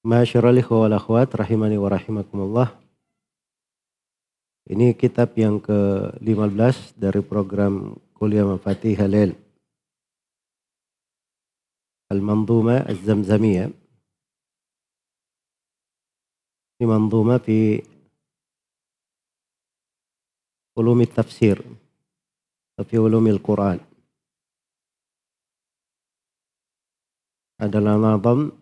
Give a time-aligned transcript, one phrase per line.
[0.00, 2.72] Masyarul ikhwa wal akhwat rahimani wa rahimakumullah.
[4.64, 9.36] Ini kitab yang ke-15 dari program Kuliah Mafatih Halil.
[12.08, 13.68] Al-Manzuma Az-Zamzamiyah.
[16.80, 17.84] Ini manzuma fi
[20.80, 21.60] ulumi tafsir.
[22.88, 23.84] Fi ulumi Al-Quran.
[27.60, 28.59] Adalah nazam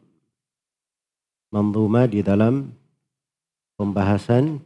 [1.49, 2.69] manzuma di dalam
[3.81, 4.61] pembahasan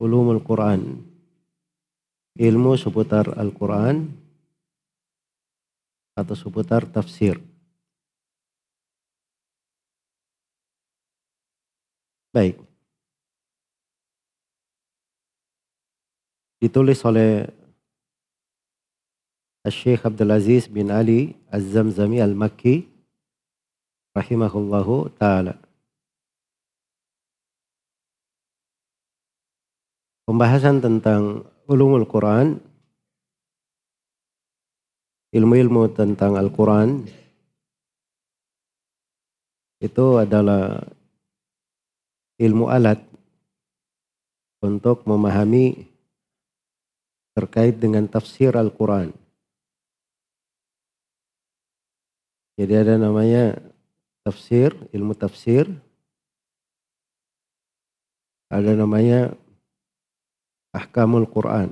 [0.00, 1.00] ulumul Quran.
[2.34, 4.10] Ilmu seputar Al-Quran
[6.18, 7.38] atau seputar tafsir.
[12.34, 12.58] Baik.
[16.58, 17.46] Ditulis oleh
[19.70, 22.93] Syekh Abdul Aziz bin Ali Az-Zamzami Al-Makki
[24.14, 25.58] rahimahullahu taala.
[30.24, 32.56] Pembahasan tentang ulumul Quran,
[35.34, 37.04] ilmu-ilmu tentang Al-Quran,
[39.84, 40.80] itu adalah
[42.40, 43.04] ilmu alat
[44.64, 45.90] untuk memahami
[47.36, 49.12] terkait dengan tafsir Al-Quran.
[52.54, 53.73] Jadi ada namanya
[54.24, 55.68] tafsir, ilmu tafsir.
[58.48, 59.36] Ada namanya
[60.72, 61.70] ahkamul Quran.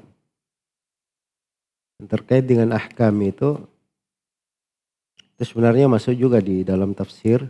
[1.96, 3.56] Dan terkait dengan ahkam itu,
[5.32, 7.42] itu sebenarnya masuk juga di dalam tafsir.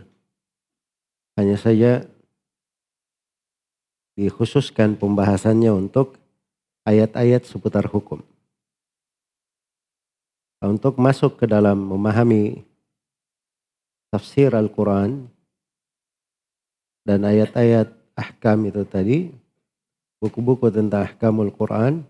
[1.35, 2.05] Hanya saja
[4.13, 6.15] dikhususkan pembahasannya untuk
[6.85, 8.21] ayat-ayat seputar hukum.
[10.63, 12.63] Untuk masuk ke dalam memahami
[14.13, 15.25] tafsir Al-Quran
[17.01, 19.33] dan ayat-ayat ahkam itu tadi,
[20.21, 22.05] buku-buku tentang ahkamul Quran,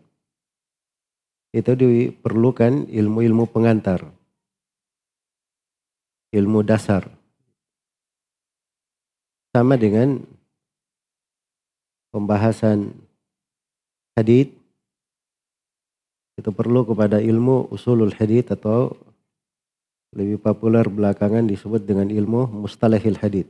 [1.56, 4.03] itu diperlukan ilmu-ilmu pengantar,
[6.36, 7.08] ilmu dasar.
[9.56, 10.19] Sama dengan
[12.12, 12.92] pembahasan
[14.19, 14.52] hadith,
[16.36, 18.97] itu perlu kepada ilmu usulul hadith atau
[20.13, 23.50] lebih populer belakangan disebut dengan ilmu mustalahil hadith.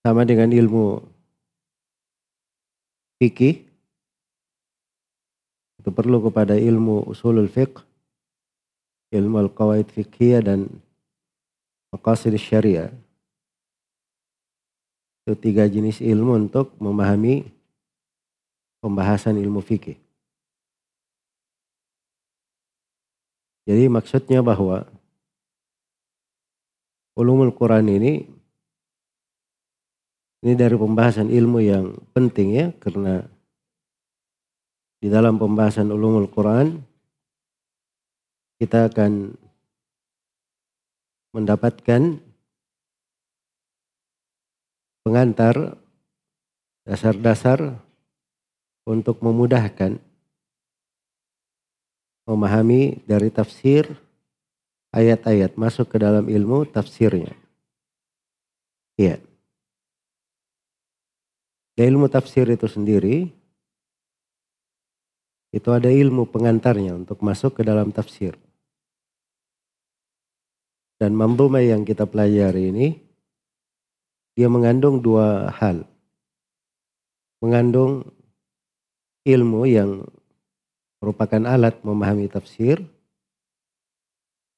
[0.00, 1.04] Sama dengan ilmu
[3.20, 3.66] fikih,
[5.80, 7.84] itu perlu kepada ilmu usulul fiqh,
[9.12, 10.70] ilmu al-qawaid fiqhiyah dan
[11.92, 12.88] maqasid syariah.
[15.20, 17.44] Itu tiga jenis ilmu untuk memahami
[18.80, 20.00] pembahasan ilmu fikih.
[23.70, 24.82] Jadi maksudnya bahwa
[27.14, 28.26] ulumul Quran ini
[30.42, 33.22] ini dari pembahasan ilmu yang penting ya karena
[34.98, 36.82] di dalam pembahasan ulumul Quran
[38.58, 39.38] kita akan
[41.30, 42.18] mendapatkan
[45.06, 45.78] pengantar
[46.90, 47.78] dasar-dasar
[48.82, 50.09] untuk memudahkan
[52.30, 53.90] memahami dari tafsir
[54.94, 57.34] ayat-ayat masuk ke dalam ilmu tafsirnya.
[58.94, 59.18] Iya.
[61.74, 63.26] Dan ilmu tafsir itu sendiri
[65.50, 68.38] itu ada ilmu pengantarnya untuk masuk ke dalam tafsir.
[71.00, 72.88] Dan mambuma yang kita pelajari ini
[74.38, 75.82] dia mengandung dua hal.
[77.40, 78.04] Mengandung
[79.24, 80.04] ilmu yang
[81.00, 82.84] merupakan alat memahami tafsir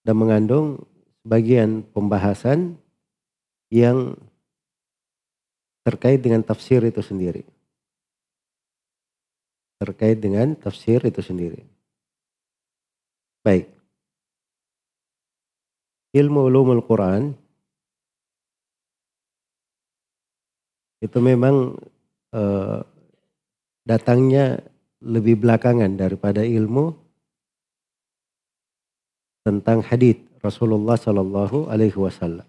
[0.03, 0.83] dan mengandung
[1.23, 2.75] sebagian pembahasan
[3.71, 4.19] yang
[5.87, 7.47] terkait dengan tafsir itu sendiri.
[9.79, 11.63] Terkait dengan tafsir itu sendiri.
[13.43, 13.71] Baik.
[16.15, 17.35] Ilmu ulumul Quran
[21.03, 21.75] itu memang
[22.31, 22.79] eh,
[23.83, 24.63] datangnya
[25.03, 26.95] lebih belakangan daripada ilmu
[29.43, 32.47] tentang hadith Rasulullah Sallallahu Alaihi Wasallam.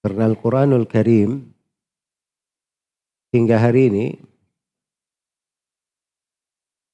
[0.00, 1.52] Karena Al-Quranul Karim
[3.32, 4.06] hingga hari ini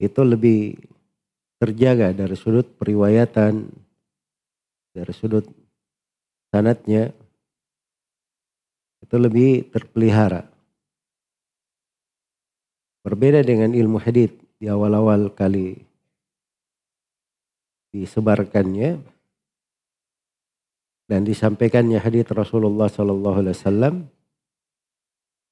[0.02, 0.74] itu lebih
[1.62, 3.70] terjaga dari sudut periwayatan,
[4.90, 5.46] dari sudut
[6.50, 7.14] sanatnya,
[9.02, 10.51] itu lebih terpelihara.
[13.02, 15.74] Berbeda dengan ilmu hadith di awal-awal kali
[17.92, 19.02] disebarkannya
[21.10, 23.94] dan disampaikannya hadith Rasulullah Sallallahu Alaihi Wasallam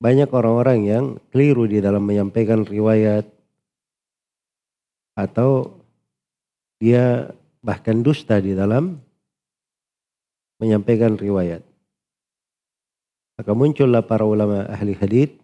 [0.00, 3.28] banyak orang-orang yang keliru di dalam menyampaikan riwayat
[5.12, 5.76] atau
[6.80, 7.28] dia
[7.60, 8.96] bahkan dusta di dalam
[10.56, 11.60] menyampaikan riwayat.
[13.36, 15.36] Maka muncullah para ulama ahli hadith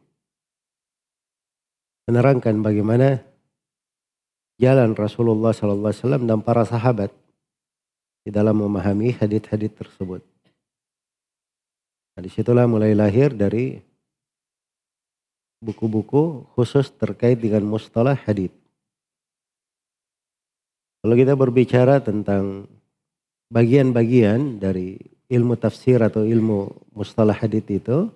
[2.06, 3.20] menerangkan bagaimana
[4.56, 7.11] jalan Rasulullah Sallallahu Alaihi Wasallam dan para sahabat
[8.23, 10.23] di dalam memahami hadith-hadith tersebut.
[12.17, 13.76] Nah, di situlah mulai lahir dari
[15.61, 18.55] buku-buku khusus terkait dengan mustalah hadith.
[21.05, 22.67] Kalau kita berbicara tentang
[23.53, 24.99] bagian-bagian dari
[25.31, 28.11] ilmu tafsir atau ilmu mustalah hadith itu,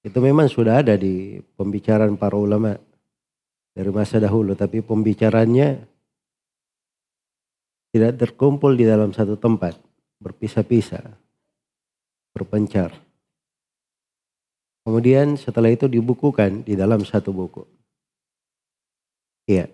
[0.00, 2.72] itu memang sudah ada di pembicaraan para ulama
[3.76, 5.76] dari masa dahulu, tapi pembicaranya
[7.90, 9.76] tidak terkumpul di dalam satu tempat,
[10.22, 11.04] berpisah-pisah,
[12.32, 12.94] berpencar.
[14.86, 17.62] Kemudian setelah itu dibukukan di dalam satu buku.
[19.44, 19.68] Iya.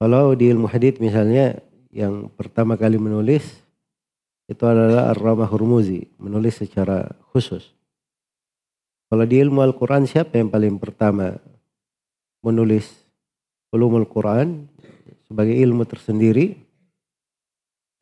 [0.00, 1.60] Kalau di ilmu hadith misalnya
[1.92, 3.44] yang pertama kali menulis
[4.50, 7.70] itu adalah Ar-Ramah Hurmuzi, menulis secara khusus.
[9.06, 11.38] Kalau di ilmu Al-Quran siapa yang paling pertama
[12.42, 12.90] menulis
[13.70, 14.66] ulumul Quran
[15.30, 16.58] sebagai ilmu tersendiri?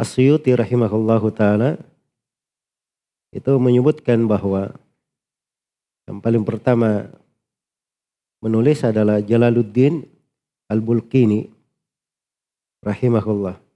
[0.01, 1.77] Asyuti rahimahullahu ta'ala
[3.29, 4.73] itu menyebutkan bahwa
[6.09, 7.13] yang paling pertama
[8.41, 10.01] menulis adalah Jalaluddin
[10.73, 11.45] Al-Bulkini
[12.81, 13.68] rahimahullah.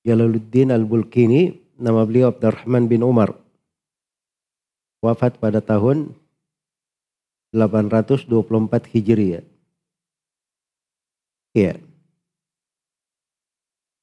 [0.00, 3.36] Jalaluddin Al-Bulkini, nama beliau Abdurrahman bin Umar.
[5.04, 6.16] Wafat pada tahun
[7.52, 8.32] 824
[8.96, 9.44] Hijriah.
[11.52, 11.76] Iya.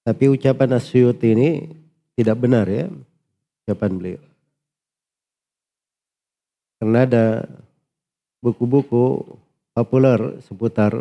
[0.05, 1.49] Tapi ucapan Asyuti ini
[2.13, 2.87] tidak benar ya,
[3.65, 4.21] ucapan beliau.
[6.77, 7.25] Karena ada
[8.45, 9.25] buku-buku
[9.73, 10.93] populer seputar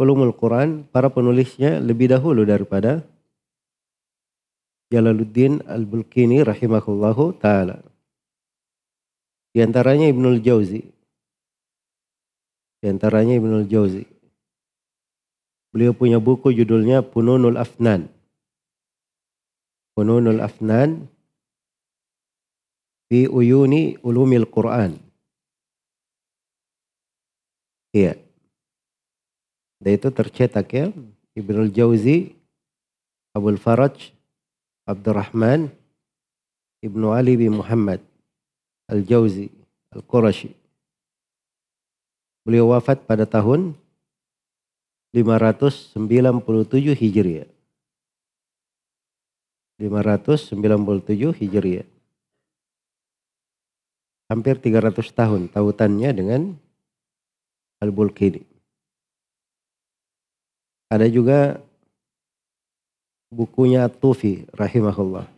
[0.00, 3.04] ulumul Quran, para penulisnya lebih dahulu daripada
[4.88, 7.84] Jalaluddin Al-Bulkini rahimahullahu taala.
[9.52, 10.80] Di antaranya Ibnul Jauzi.
[12.80, 14.08] Di antaranya Ibnul Jauzi.
[15.68, 18.08] Beliau punya buku judulnya Pununul Afnan.
[19.92, 21.04] Pununul Afnan
[23.12, 24.96] fi uyuni ulumil Quran.
[27.92, 28.16] Iya.
[29.84, 30.88] Dan itu tercetak ya.
[31.36, 32.32] Ibnul Jauzi,
[33.36, 34.16] Abul Faraj,
[34.88, 35.68] Abdurrahman
[36.80, 38.00] Ibnu Ali bin Muhammad
[38.88, 39.52] Al-Jauzi
[39.92, 40.56] Al-Qurashi.
[42.48, 43.76] Beliau wafat pada tahun
[45.12, 46.00] 597
[46.96, 47.48] Hijriah.
[49.76, 50.56] 597
[51.36, 51.88] Hijriah.
[54.32, 56.40] Hampir 300 tahun tautannya dengan
[57.84, 58.40] Al-Bulkini.
[60.88, 61.60] Ada juga
[63.32, 65.28] bukunya At-Tufi rahimahullah.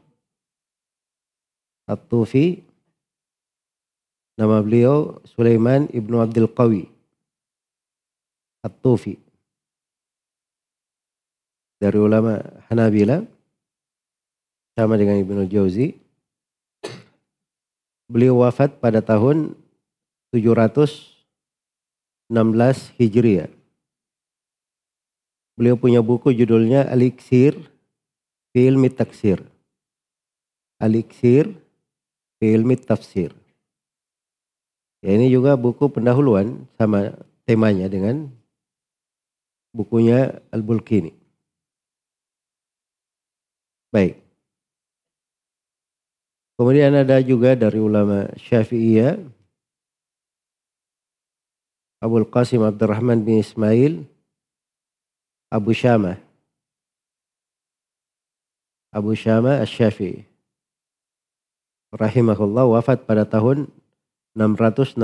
[1.91, 2.63] At-Tufi
[4.39, 6.85] nama beliau Sulaiman Ibnu Abdul Qawi.
[8.63, 9.31] At-Tufi.
[11.81, 13.25] dari ulama Hanabila
[14.77, 15.97] sama dengan Ibnu Jauzi.
[18.05, 19.57] Beliau wafat pada tahun
[20.37, 21.17] 716
[23.01, 23.49] Hijriah.
[25.57, 27.57] Beliau punya buku judulnya Aliksir
[28.51, 29.43] fi ilmi taksir.
[30.81, 31.51] Aliksir
[32.41, 33.37] fi ilmi tafsir.
[35.01, 37.17] Ya ini juga buku pendahuluan sama
[37.49, 38.29] temanya dengan
[39.73, 41.13] bukunya Al-Bulkini.
[43.91, 44.21] Baik.
[46.61, 49.17] Kemudian ada juga dari ulama Syafi'iyah
[52.05, 54.05] Abu Qasim Abdurrahman bin Ismail
[55.49, 56.21] Abu Syama
[58.91, 60.27] Abu Syama Asy-Syafi'i
[61.95, 63.71] rahimahullah wafat pada tahun
[64.35, 64.99] 665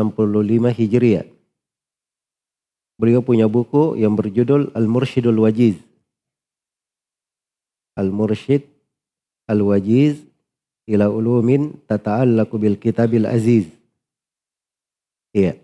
[0.74, 1.26] Hijriah.
[2.98, 5.78] Beliau punya buku yang berjudul Al-Mursyidul Wajiz.
[7.94, 8.66] Al-Mursyid
[9.46, 10.24] Al-Wajiz
[10.90, 13.70] ila ulumin tata'allaku bil kitabil aziz.
[15.30, 15.62] Iya.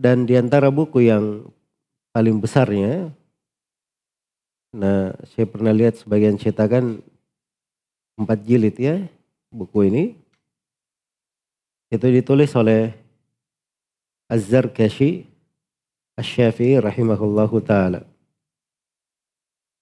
[0.00, 1.44] Dan di antara buku yang
[2.16, 3.12] paling besarnya,
[4.70, 7.02] nah saya pernah lihat sebagian cetakan
[8.20, 8.96] empat jilid ya
[9.50, 10.04] buku ini.
[11.90, 12.94] Itu ditulis oleh
[14.30, 15.26] Az-Zarkashi
[16.14, 18.06] Asy-Syafi'i rahimahullahu taala.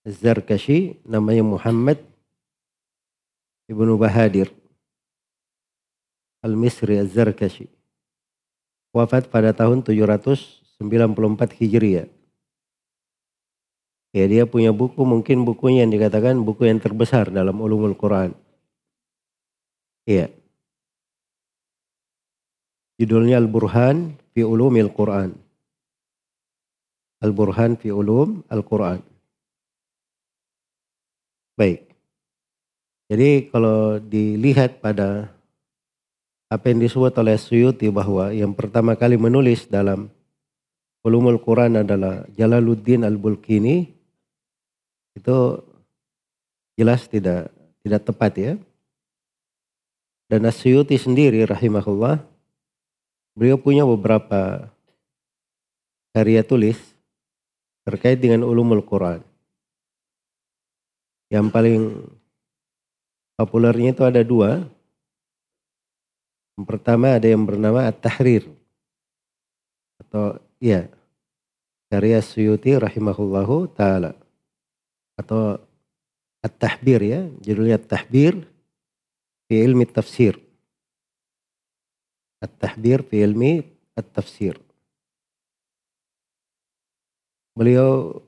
[0.09, 2.01] Az-Zarkashi namanya Muhammad
[3.69, 4.49] Ibnu Bahadir
[6.41, 7.69] Al-Misri Az-Zarkashi.
[8.97, 10.81] Wafat pada tahun 794
[11.61, 12.09] Hijriah.
[14.17, 18.33] Ya dia punya buku mungkin bukunya yang dikatakan buku yang terbesar dalam ulumul Quran.
[20.09, 20.33] Iya.
[22.97, 25.37] Judulnya Al-Burhan fi Ulumil Quran.
[27.21, 29.05] Al-Burhan fi Ulum Al-Quran.
[31.61, 31.85] Baik.
[33.13, 35.29] Jadi kalau dilihat pada
[36.49, 40.09] apa yang disebut oleh Suyuti bahwa yang pertama kali menulis dalam
[41.05, 43.98] Ulumul Quran adalah Jalaluddin Al-Bulkini
[45.19, 45.39] itu
[46.79, 47.51] jelas tidak
[47.83, 48.53] tidak tepat ya.
[50.31, 52.23] Dan Asyuti sendiri rahimahullah
[53.35, 54.71] beliau punya beberapa
[56.15, 56.79] karya tulis
[57.83, 59.25] terkait dengan ulumul Quran.
[61.29, 61.83] Yang paling
[63.39, 64.67] Populernya itu ada dua.
[66.59, 68.51] Yang pertama ada yang bernama At-Tahrir.
[70.03, 70.91] Atau ya,
[71.87, 74.19] karya Suyuti rahimahullahu ta'ala.
[75.19, 75.59] Atau
[76.39, 78.47] At-Tahbir ya, judulnya At-Tahbir
[79.51, 80.39] fi ilmi tafsir.
[82.39, 84.55] At-Tahbir fi ilmi at-tafsir.
[87.59, 88.23] Beliau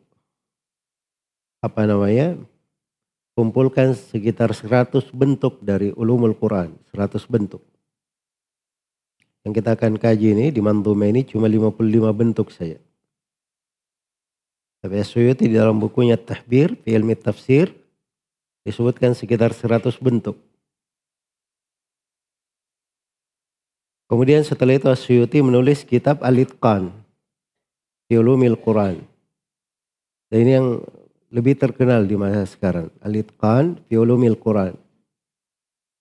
[1.62, 2.34] apa namanya
[3.38, 7.62] kumpulkan sekitar 100 bentuk dari ulumul Quran, 100 bentuk.
[9.46, 12.76] Yang kita akan kaji ini di Mantume ini cuma 55 bentuk saja.
[14.80, 17.68] Tapi Asyuyuti di dalam bukunya Tahbir, fi tafsir,
[18.64, 20.40] disebutkan sekitar 100 bentuk.
[24.08, 26.90] Kemudian setelah itu Asyuyuti menulis kitab Al-Itqan,
[28.56, 29.04] Quran.
[30.32, 30.68] Dan ini yang
[31.30, 32.90] lebih terkenal di masa sekarang.
[33.04, 33.78] Al-Itqan
[34.34, 34.74] Quran.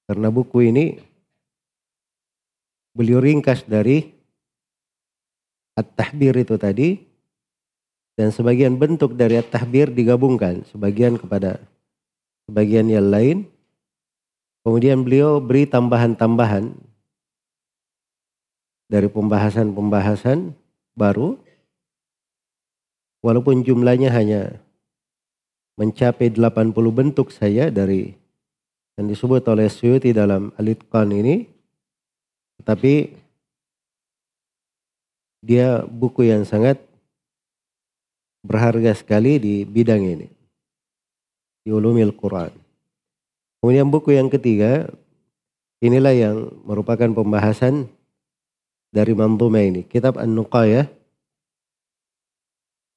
[0.10, 0.98] Karena buku ini
[2.98, 4.10] beliau ringkas dari
[5.78, 7.09] At-Tahbir itu tadi
[8.20, 11.64] dan sebagian bentuk dari At-Tahbir digabungkan, sebagian kepada
[12.52, 13.48] sebagian yang lain.
[14.68, 16.76] Kemudian beliau beri tambahan-tambahan
[18.92, 20.52] dari pembahasan-pembahasan
[21.00, 21.40] baru
[23.24, 24.60] walaupun jumlahnya hanya
[25.80, 28.20] mencapai 80 bentuk saya dari
[29.00, 31.48] yang disebut oleh Suyuti dalam Al-Itqan ini.
[32.60, 33.16] Tetapi
[35.40, 36.89] dia buku yang sangat
[38.46, 40.28] berharga sekali di bidang ini.
[41.66, 42.54] Di Ulumil Quran.
[43.60, 44.88] Kemudian buku yang ketiga,
[45.84, 47.92] inilah yang merupakan pembahasan
[48.96, 49.82] dari Manzumah ini.
[49.84, 50.88] Kitab An-Nuqayah.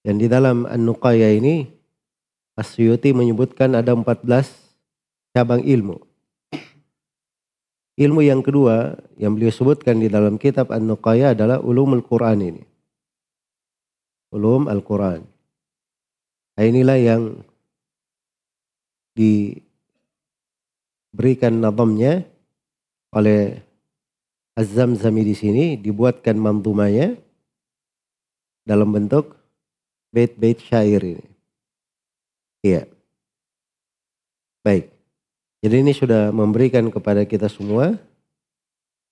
[0.02, 1.66] Dan di dalam An-Nuqayah ini
[2.52, 4.28] Asyuti menyebutkan ada 14
[5.32, 5.96] cabang ilmu.
[7.96, 12.62] Ilmu yang kedua yang beliau sebutkan di dalam kitab An-Nuqaya adalah ulumul Quran ini.
[14.36, 15.31] Ulum Al-Quran.
[16.52, 17.40] Nah, inilah yang
[19.16, 19.64] diberikan
[21.60, 22.28] nadamnya
[23.12, 23.60] oleh
[24.52, 27.16] Az-Zamzami di sini dibuatkan mantumanya
[28.68, 29.32] dalam bentuk
[30.12, 31.26] bait-bait syair ini.
[32.62, 32.84] Iya.
[34.62, 34.92] Baik.
[35.64, 37.96] Jadi ini sudah memberikan kepada kita semua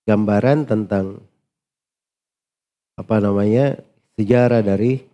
[0.05, 1.25] gambaran tentang
[3.01, 3.81] apa namanya
[4.21, 5.10] sejarah dari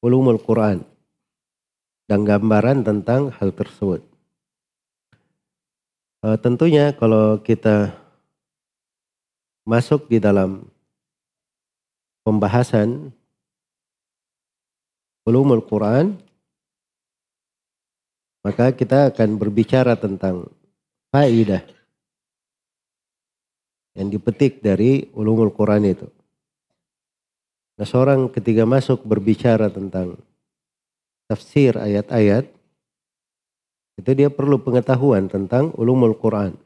[0.00, 0.84] ulumul Quran
[2.08, 4.02] dan gambaran tentang hal tersebut.
[6.24, 7.94] E, tentunya kalau kita
[9.68, 10.66] masuk di dalam
[12.26, 13.14] pembahasan
[15.28, 16.18] ulumul Quran,
[18.40, 20.48] maka kita akan berbicara tentang
[21.12, 21.62] faidah
[23.94, 26.08] yang dipetik dari ulumul Quran itu.
[27.80, 30.20] Nah seorang ketika masuk berbicara tentang
[31.32, 32.44] tafsir ayat-ayat,
[33.96, 36.60] itu dia perlu pengetahuan tentang ulumul Quran.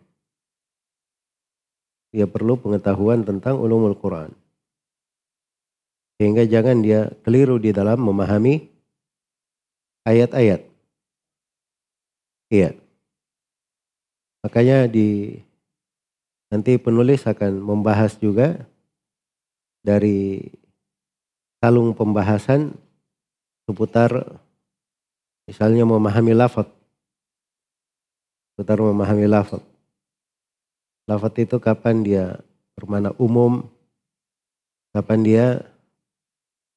[2.11, 4.35] Dia perlu pengetahuan tentang ulumul Quran.
[6.19, 8.67] Sehingga jangan dia keliru di dalam memahami
[10.03, 10.67] ayat-ayat.
[12.51, 12.75] Iya.
[14.43, 15.39] Makanya di
[16.51, 18.67] nanti penulis akan membahas juga
[19.87, 20.43] dari
[21.65, 22.77] kalung pembahasan
[23.65, 24.37] seputar
[25.49, 26.69] misalnya memahami lafaz.
[28.53, 29.65] Seputar memahami lafaz.
[31.09, 32.37] Lafaz itu kapan dia
[32.77, 33.65] bermana umum,
[34.93, 35.47] kapan dia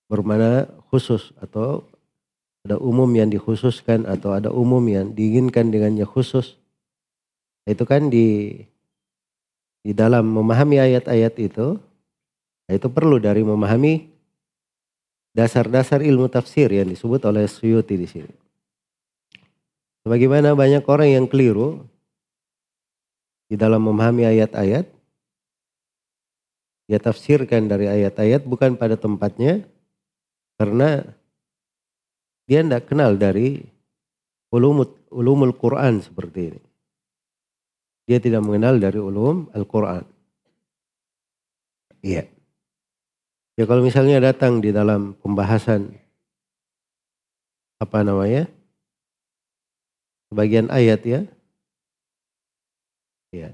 [0.08, 1.84] bermana khusus atau
[2.64, 6.56] ada umum yang dikhususkan atau ada umum yang diinginkan dengannya khusus.
[7.68, 8.56] Itu kan di
[9.84, 11.76] di dalam memahami ayat-ayat itu,
[12.72, 14.16] itu perlu dari memahami
[15.38, 18.34] dasar-dasar ilmu tafsir yang disebut oleh Suyuti di sini.
[20.02, 21.86] Bagaimana banyak orang yang keliru
[23.46, 24.90] di dalam memahami ayat-ayat,
[26.90, 29.62] dia tafsirkan dari ayat-ayat bukan pada tempatnya,
[30.58, 31.06] karena
[32.50, 33.62] dia tidak kenal dari
[34.50, 36.62] ulumul, ulumul Quran seperti ini.
[38.08, 40.08] Dia tidak mengenal dari ulum Al-Quran.
[42.00, 42.37] Iya.
[43.58, 45.98] Ya kalau misalnya datang di dalam pembahasan
[47.82, 48.46] apa namanya?
[50.30, 51.22] Sebagian ayat ya.
[53.34, 53.50] Ya.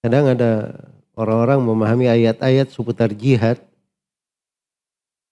[0.00, 0.78] Kadang ada
[1.18, 3.58] orang-orang memahami ayat-ayat seputar jihad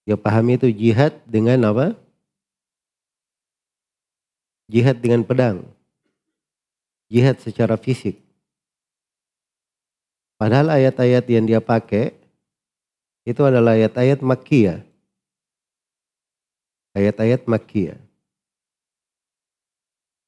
[0.05, 1.97] dia pahami itu jihad dengan apa?
[4.69, 5.65] Jihad dengan pedang.
[7.09, 8.21] Jihad secara fisik.
[10.37, 12.13] Padahal ayat-ayat yang dia pakai
[13.25, 14.85] itu adalah ayat-ayat makkiyah.
[16.95, 17.99] Ayat-ayat makkiyah.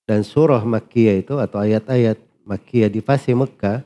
[0.08, 2.16] Dan surah makkiyah itu atau ayat-ayat
[2.48, 3.84] makkiyah di fase Mekah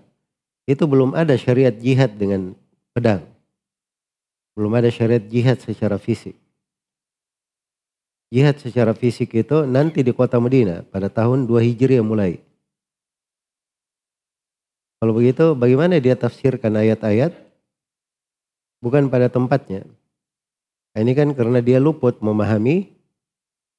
[0.70, 2.54] itu belum ada syariat jihad dengan
[2.94, 3.26] pedang.
[4.54, 6.38] Belum ada syariat jihad secara fisik.
[8.30, 12.38] Jihad secara fisik itu nanti di kota Medina pada tahun 2 Hijriah mulai.
[15.02, 17.49] Kalau begitu bagaimana dia tafsirkan ayat-ayat?
[18.80, 19.84] Bukan pada tempatnya.
[20.96, 22.88] Nah, ini kan karena dia luput memahami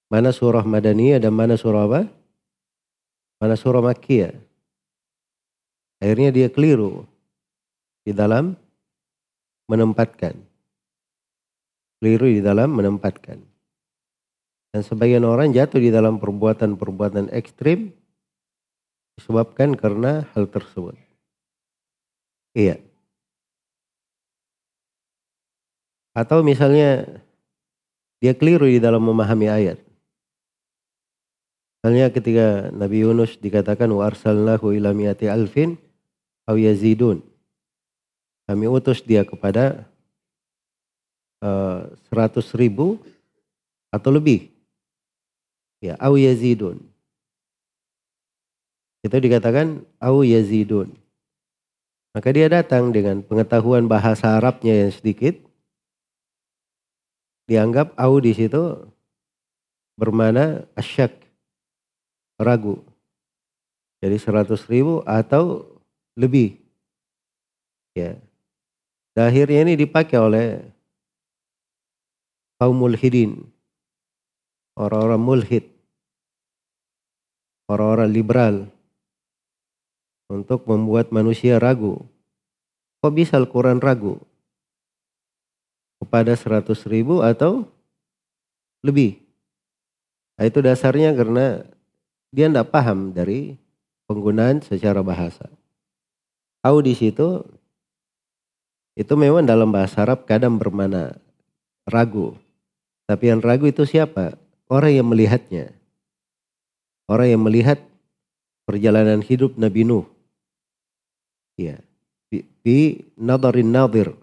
[0.07, 2.01] mana surah Madaniyah dan mana surah apa?
[3.41, 4.37] Mana surah Makkiyah.
[6.01, 7.05] Akhirnya dia keliru
[8.05, 8.53] di dalam
[9.65, 10.51] menempatkan
[12.01, 13.37] keliru di dalam menempatkan.
[14.73, 17.93] Dan sebagian orang jatuh di dalam perbuatan-perbuatan ekstrim
[19.13, 20.97] disebabkan karena hal tersebut.
[22.57, 22.81] Iya.
[26.11, 27.07] Atau misalnya
[28.19, 29.79] dia keliru di dalam memahami ayat.
[31.79, 35.79] Misalnya ketika Nabi Yunus dikatakan wa arsalnahu ila mi'ati alfin
[36.45, 37.25] aw yazidun.
[38.45, 39.91] Kami utus dia kepada
[41.41, 43.01] Eh, seratus ribu
[43.89, 44.53] atau lebih.
[45.81, 46.77] Ya, au yazidun.
[49.01, 50.93] Itu dikatakan au yazidun.
[52.13, 55.41] Maka dia datang dengan pengetahuan bahasa Arabnya yang sedikit.
[57.51, 58.79] Dianggap au di situ
[59.99, 61.11] bermana asyak,
[62.39, 62.79] ragu.
[63.99, 65.67] Jadi seratus ribu atau
[66.15, 66.55] lebih.
[67.91, 68.15] Ya.
[69.11, 70.47] Dan akhirnya ini dipakai oleh
[72.55, 73.43] kaum mulhidin,
[74.79, 75.65] orang-orang mulhid,
[77.67, 78.55] orang-orang liberal
[80.31, 81.99] untuk membuat manusia ragu.
[83.03, 84.30] Kok bisa Al-Quran ragu?
[86.01, 87.69] Kepada seratus ribu atau
[88.81, 89.21] lebih.
[90.35, 91.61] Nah, itu dasarnya karena
[92.33, 93.61] dia tidak paham dari
[94.09, 95.45] penggunaan secara bahasa.
[96.65, 97.45] Tahu di situ
[98.97, 101.15] itu memang dalam bahasa Arab kadang bermana
[101.87, 102.35] ragu
[103.07, 104.39] Tapi yang ragu itu siapa?
[104.71, 105.75] Orang yang melihatnya.
[107.11, 107.83] Orang yang melihat
[108.63, 110.07] perjalanan hidup Nabi Nuh.
[111.59, 111.83] Ya.
[112.31, 114.15] Fi nadarin nadir.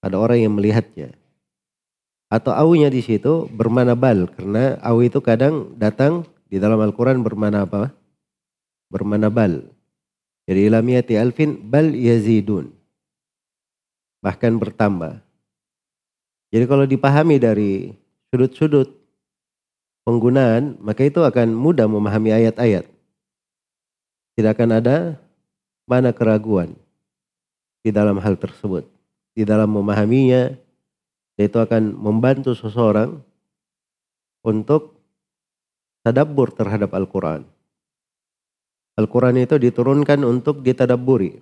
[0.00, 1.12] Ada orang yang melihatnya.
[2.32, 4.26] Atau awunya di situ bermana bal.
[4.32, 7.92] Karena awu itu kadang datang di dalam Al-Quran bermana apa?
[8.90, 9.66] Bermana bal.
[10.50, 12.74] Jadi ilamiyati alfin bal yazidun.
[14.18, 15.22] Bahkan bertambah.
[16.50, 17.94] Jadi kalau dipahami dari
[18.34, 18.90] sudut-sudut
[20.02, 22.82] penggunaan, maka itu akan mudah memahami ayat-ayat.
[24.34, 24.96] Tidak akan ada
[25.86, 26.74] mana keraguan
[27.86, 28.89] di dalam hal tersebut.
[29.34, 30.52] Di dalam memahaminya,
[31.40, 33.16] itu akan membantu seseorang
[34.44, 35.00] untuk
[36.04, 37.46] tadabbur terhadap Al-Quran.
[39.00, 41.40] Al-Quran itu diturunkan untuk ditadabburi.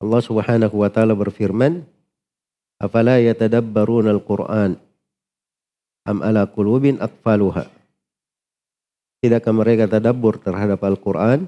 [0.00, 1.82] Allah subhanahu wa ta'ala berfirman,
[2.80, 4.80] Afala yatadabbarun al-Quran
[6.08, 7.68] am ala qulubin akfaluha.
[9.20, 11.44] Tidakkah mereka tadabbur terhadap Al-Quran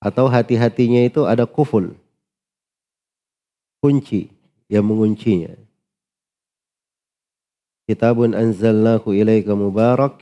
[0.00, 1.92] atau hati-hatinya itu ada kuful,
[3.78, 4.30] kunci
[4.68, 5.54] yang menguncinya.
[7.88, 10.20] Kitabun anzalnahu ilaika mubarak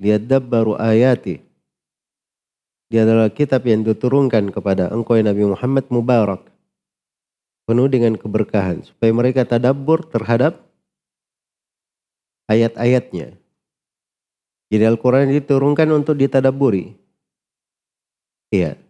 [0.00, 1.44] liyadabbaru ayati.
[2.88, 6.48] Dia adalah kitab yang diturunkan kepada engkau Nabi Muhammad mubarak
[7.68, 10.64] penuh dengan keberkahan supaya mereka tadabbur terhadap
[12.48, 13.36] ayat-ayatnya.
[14.72, 16.96] Jadi Al-Quran diturunkan untuk ditadaburi.
[18.48, 18.80] Iya.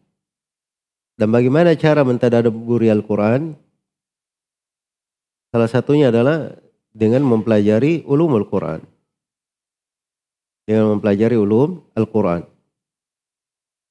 [1.18, 3.58] Dan bagaimana cara mentadaburi Al-Quran?
[5.48, 6.52] Salah satunya adalah
[6.92, 8.84] dengan mempelajari ulum Al-Quran.
[10.68, 12.44] Dengan mempelajari ulum Al-Quran.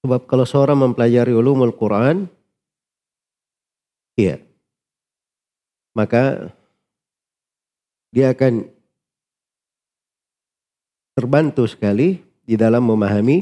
[0.06, 2.30] Sebab kalau seorang mempelajari ulum Al-Quran,
[4.14, 4.38] iya,
[5.98, 6.54] maka
[8.14, 8.70] dia akan
[11.18, 13.42] terbantu sekali di dalam memahami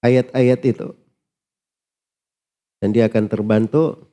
[0.00, 0.88] ayat-ayat itu.
[2.80, 4.08] Dan dia akan terbantu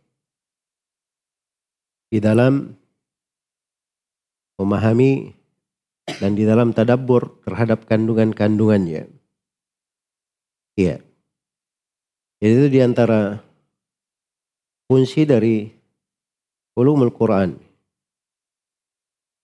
[2.15, 2.71] di dalam
[4.55, 5.35] memahami
[6.23, 9.11] dan di dalam tadabbur terhadap kandungan-kandungannya.
[10.79, 11.03] Iya.
[12.39, 13.43] Jadi itu di antara
[14.87, 15.67] fungsi dari
[16.79, 17.59] ulumul Quran.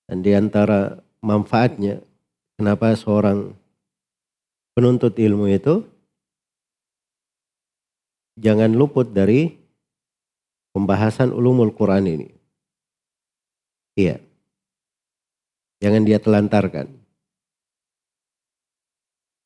[0.08, 2.00] Dan di antara manfaatnya,
[2.56, 3.52] kenapa seorang
[4.72, 5.84] penuntut ilmu itu
[8.40, 9.60] jangan luput dari
[10.72, 12.41] pembahasan ulumul Quran ini.
[13.96, 14.20] Iya.
[15.82, 16.88] Jangan dia telantarkan.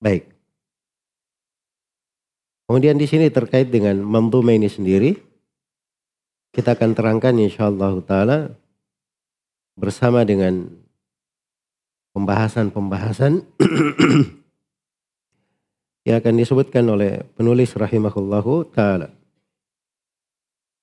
[0.03, 0.35] Baik.
[2.65, 5.13] Kemudian di sini terkait dengan mamduma ini sendiri,
[6.49, 8.57] kita akan terangkan insyaallah taala
[9.77, 10.65] bersama dengan
[12.17, 13.45] pembahasan-pembahasan
[16.07, 19.13] yang akan disebutkan oleh penulis rahimahullahu taala.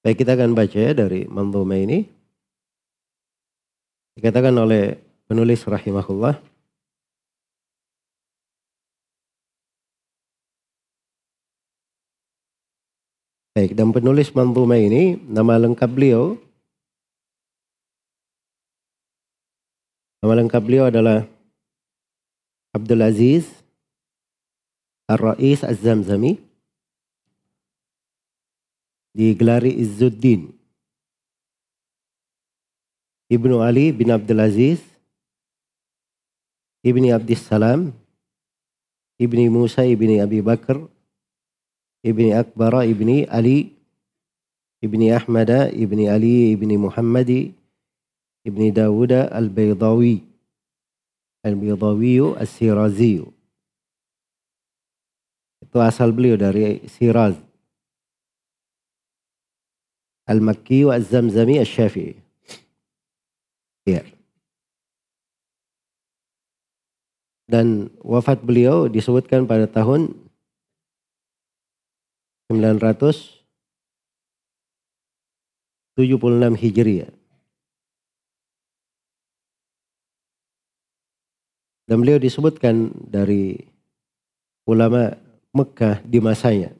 [0.02, 2.21] Baik kita akan baca ya dari manzuma ini.
[4.12, 6.36] Dikatakan oleh penulis rahimahullah
[13.52, 16.36] Baik, dan penulis Manzuma ini nama lengkap beliau
[20.20, 21.24] Nama lengkap beliau adalah
[22.72, 23.48] Abdul Aziz
[25.08, 26.40] Ar-Rais Az-Zamzami
[29.12, 30.61] digelari Izzuddin
[33.32, 34.84] Ibnu Ali bin Abdul Aziz
[36.84, 37.96] Ibni Abdis Salam
[39.16, 40.76] Ibni Musa Ibni Abi Bakar
[42.02, 43.70] ibni Akbar ibni Ali
[44.82, 47.30] ibni Ahmad ibni Ali ibni Muhammad
[48.42, 50.18] ibni Dawud al-Baydawi
[51.46, 53.22] al-Baydawi as-Sirazi
[55.62, 57.38] itu asal beliau dari Siraz.
[60.26, 62.21] al-Makki wa az-Zamzami al-Syafi'i
[63.86, 64.02] ya
[67.52, 70.16] dan wafat beliau disebutkan pada tahun
[72.48, 73.36] 976
[76.56, 77.12] Hijriah.
[81.84, 83.68] Dan beliau disebutkan dari
[84.64, 85.12] ulama
[85.52, 86.72] Mekah di masanya.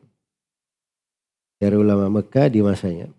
[1.61, 3.13] Dari ulama Mekah di masanya.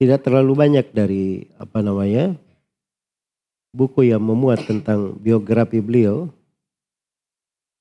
[0.00, 2.32] Tidak terlalu banyak dari apa namanya
[3.76, 6.32] buku yang memuat tentang biografi beliau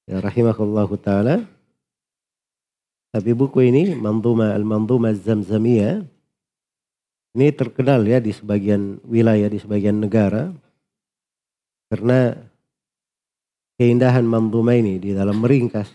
[0.03, 1.47] ya rahimahullahu taala
[3.10, 6.05] Tapi buku ini Manduma Al-Manduma Zamzamiyah
[7.38, 10.49] ini terkenal ya di sebagian wilayah, di sebagian negara.
[11.89, 12.34] Karena
[13.77, 15.89] keindahan Manduma ini di dalam meringkas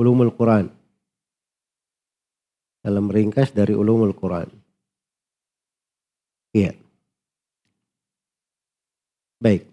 [0.00, 0.79] ulumul Quran.
[2.80, 4.48] Dalam meringkas dari ulumul Quran.
[6.56, 6.72] Iya.
[9.40, 9.68] Baik.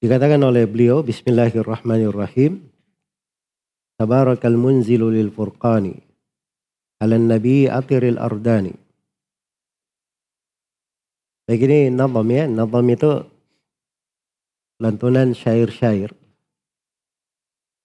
[0.00, 2.66] Dikatakan oleh beliau, Bismillahirrahmanirrahim.
[4.00, 5.92] Tabarakal munzilu lil furqani.
[7.04, 8.72] Ala nabi atiril ardani.
[11.44, 12.44] Baik ini nazam ya.
[12.48, 13.12] Nazam itu
[14.80, 16.16] lantunan syair-syair.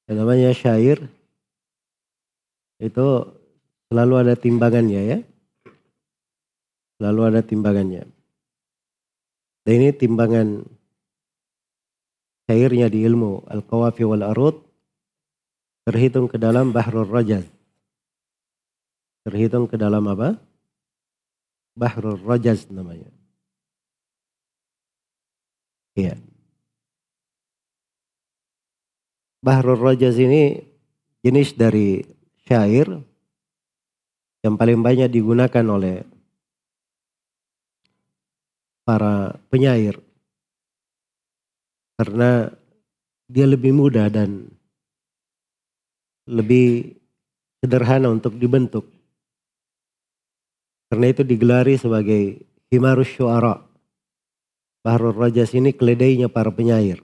[0.08, 0.98] Yang namanya syair
[2.80, 3.08] itu
[3.88, 5.20] selalu ada timbangannya ya.
[7.00, 8.04] Selalu ada timbangannya.
[9.66, 10.48] Dan ini timbangan
[12.46, 14.56] cairnya di ilmu Al-Qawafi wal Arud
[15.86, 17.46] terhitung ke dalam Bahrul Rajaz.
[19.26, 20.38] Terhitung ke dalam apa?
[21.76, 23.10] Bahrul Rajaz namanya.
[25.98, 26.16] Iya.
[29.42, 30.62] Bahrul Rajaz ini
[31.26, 32.15] jenis dari
[32.46, 32.88] syair
[34.46, 36.06] yang paling banyak digunakan oleh
[38.86, 39.98] para penyair
[41.98, 42.54] karena
[43.26, 44.46] dia lebih mudah dan
[46.30, 46.94] lebih
[47.62, 48.86] sederhana untuk dibentuk.
[50.90, 53.58] Karena itu digelari sebagai Himarus Syuara.
[54.86, 57.02] Bahrul Rajas ini keledainya para penyair.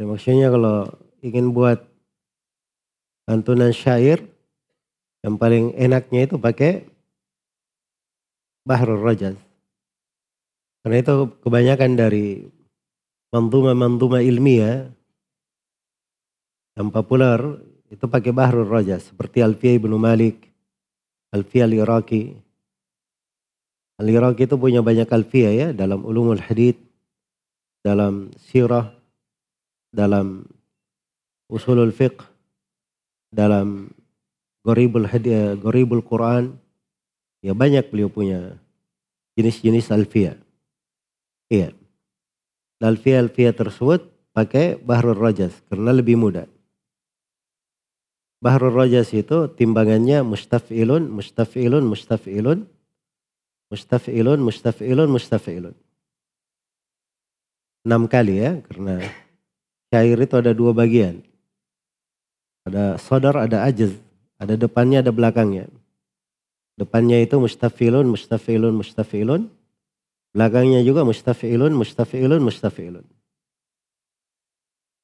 [0.00, 0.88] Ya, maksudnya kalau
[1.20, 1.84] ingin buat
[3.26, 4.22] lantunan syair,
[5.26, 6.86] yang paling enaknya itu pakai
[8.62, 9.38] Bahrul Rajas.
[10.82, 12.46] Karena itu kebanyakan dari
[13.34, 14.86] manduma-manduma ilmiah
[16.78, 17.42] yang populer
[17.90, 20.46] itu pakai Bahrul Raja seperti Alfiya Ibnu Malik,
[21.34, 22.38] Alfiya Al-Iraqi.
[23.98, 26.76] Al-Iraqi itu punya banyak alfiya ya dalam ulumul hadith,
[27.80, 28.92] dalam sirah,
[29.88, 30.44] dalam
[31.48, 32.20] usulul fiqh,
[33.30, 33.90] dalam
[34.66, 36.58] goribul hadith, goribul Quran.
[37.44, 38.58] Ya banyak beliau punya
[39.38, 40.40] jenis-jenis alfiya.
[41.46, 41.76] Iya.
[42.82, 46.44] Alfiah-alfiah tersebut pakai Bahrul Rajas karena lebih mudah.
[48.38, 52.58] Bahrul Rajas itu timbangannya mustafilun, mustafilun, mustafilun,
[53.72, 55.74] mustafilun, mustafilun, mustafilun.
[57.86, 59.02] Enam kali ya, karena
[59.90, 61.25] syair itu ada dua bagian.
[62.66, 63.94] Ada sodar, ada ajaz.
[64.42, 65.70] Ada depannya, ada belakangnya.
[66.76, 69.48] Depannya itu mustafilun, mustafilun, mustafilun.
[70.36, 73.06] Belakangnya juga mustafilun, mustafilun, mustafilun.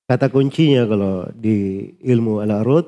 [0.05, 2.85] Kata kuncinya kalau di ilmu al-arud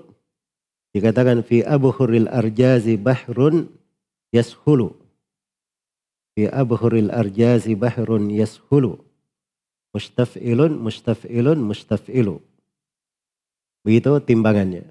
[0.93, 3.73] dikatakan fi abhuril arjazi bahrun
[4.29, 4.93] yashulu.
[6.37, 9.01] Fi abhuril arjazi bahrun yashulu.
[9.97, 12.43] Mustafilun, mustafilun, mustafilu.
[13.85, 14.89] Begitu timbangannya.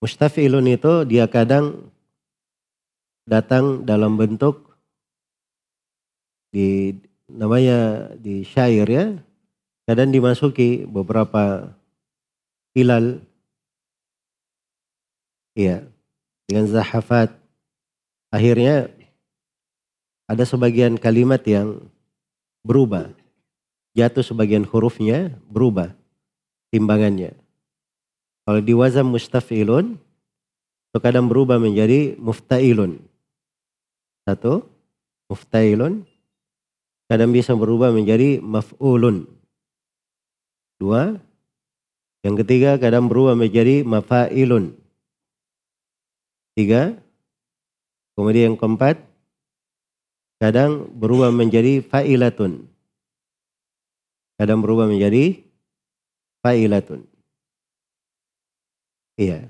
[0.00, 1.92] Mustafilun itu dia kadang
[3.28, 4.74] datang dalam bentuk
[6.50, 6.96] di
[7.28, 9.06] namanya di syair ya.
[9.84, 11.76] Kadang dimasuki beberapa
[12.72, 13.20] hilal.
[15.52, 15.84] Ya
[16.48, 17.36] dengan zahafat.
[18.32, 18.88] Akhirnya
[20.24, 21.92] ada sebagian kalimat yang
[22.64, 23.12] berubah.
[23.92, 25.92] Jatuh sebagian hurufnya berubah
[26.72, 27.36] timbangannya
[28.48, 30.00] kalau di wazam mustafilun
[30.88, 32.98] itu kadang berubah menjadi muftailun
[34.24, 34.64] satu
[35.28, 36.08] muftailun
[37.12, 39.28] kadang bisa berubah menjadi maf'ulun.
[40.80, 41.20] Dua.
[42.24, 44.72] Yang ketiga kadang berubah menjadi mafa'ilun.
[46.56, 46.96] Tiga.
[48.16, 48.96] Kemudian yang keempat
[50.40, 52.64] kadang berubah menjadi fa'ilatun.
[54.40, 55.44] Kadang berubah menjadi
[56.42, 57.06] fa'ilatun.
[59.16, 59.48] Iya.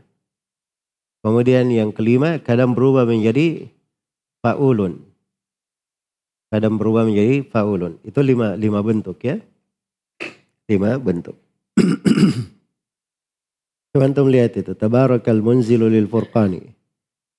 [1.24, 3.72] Kemudian yang kelima kadang berubah menjadi
[4.44, 5.12] fa'ulun
[6.52, 7.96] kadang berubah menjadi faulun.
[8.04, 9.40] Itu lima, lima bentuk ya.
[10.68, 11.40] Lima bentuk.
[13.96, 14.76] Coba antum lihat itu.
[14.76, 16.60] Tabarakal munzilu lil furqani.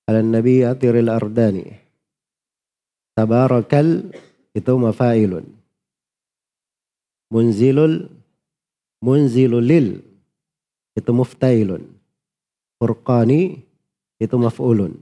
[0.09, 1.69] Ala nabi atiril ardani.
[3.13, 4.09] Tabarakal
[4.57, 5.45] itu mafailun.
[7.29, 8.09] Munzilul
[9.03, 9.87] munzilul lil
[10.95, 11.83] itu muftailun.
[12.79, 13.59] Furqani
[14.23, 14.95] itu maf'ulun.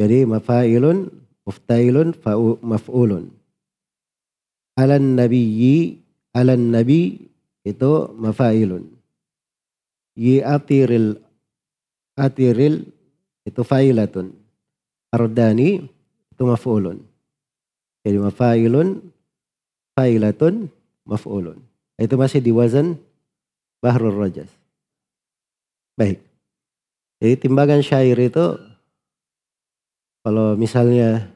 [0.00, 1.12] Jadi mafailun
[1.44, 2.16] muftailun
[2.64, 3.28] maf'ulun
[4.78, 5.98] alan nabiyyi
[6.30, 7.18] alan nabi
[7.66, 8.86] itu mafailun.
[10.14, 11.18] Yi atiril
[12.14, 12.86] atiril
[13.42, 14.30] itu failatun.
[15.10, 15.82] Ardani
[16.30, 17.02] itu maf'ulun.
[18.06, 19.02] Jadi mafailun,
[19.98, 20.70] failatun,
[21.02, 21.58] maf'ulun.
[21.98, 22.94] Itu masih di wazan
[23.82, 24.50] Bahrul Rajas.
[25.98, 26.22] Baik.
[27.18, 28.54] Jadi timbangan syair itu
[30.22, 31.26] kalau misalnya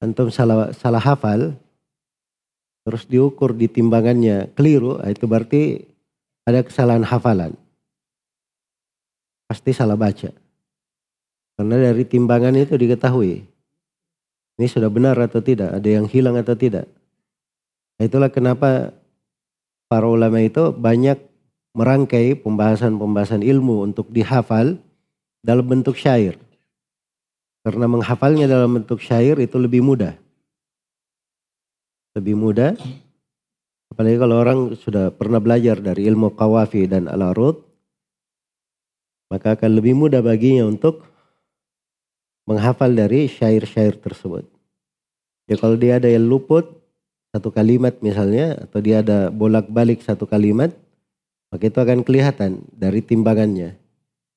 [0.00, 1.52] antum salah salah hafal
[2.86, 5.82] terus diukur di timbangannya keliru, ah, itu berarti
[6.46, 7.52] ada kesalahan hafalan.
[9.50, 10.30] Pasti salah baca.
[11.58, 13.42] Karena dari timbangan itu diketahui.
[14.56, 16.86] Ini sudah benar atau tidak, ada yang hilang atau tidak.
[17.96, 18.92] Itulah kenapa
[19.88, 21.16] para ulama itu banyak
[21.72, 24.76] merangkai pembahasan-pembahasan ilmu untuk dihafal
[25.40, 26.36] dalam bentuk syair.
[27.64, 30.14] Karena menghafalnya dalam bentuk syair itu lebih mudah
[32.16, 32.72] lebih mudah.
[33.92, 37.60] Apalagi kalau orang sudah pernah belajar dari ilmu kawafi dan al-arud,
[39.28, 41.04] maka akan lebih mudah baginya untuk
[42.48, 44.48] menghafal dari syair-syair tersebut.
[45.46, 46.66] Ya kalau dia ada yang luput
[47.34, 50.74] satu kalimat misalnya, atau dia ada bolak-balik satu kalimat,
[51.50, 53.78] maka itu akan kelihatan dari timbangannya.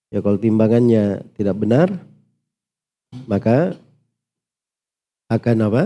[0.09, 1.87] Ya kalau timbangannya tidak benar,
[3.29, 3.77] maka
[5.29, 5.83] akan apa?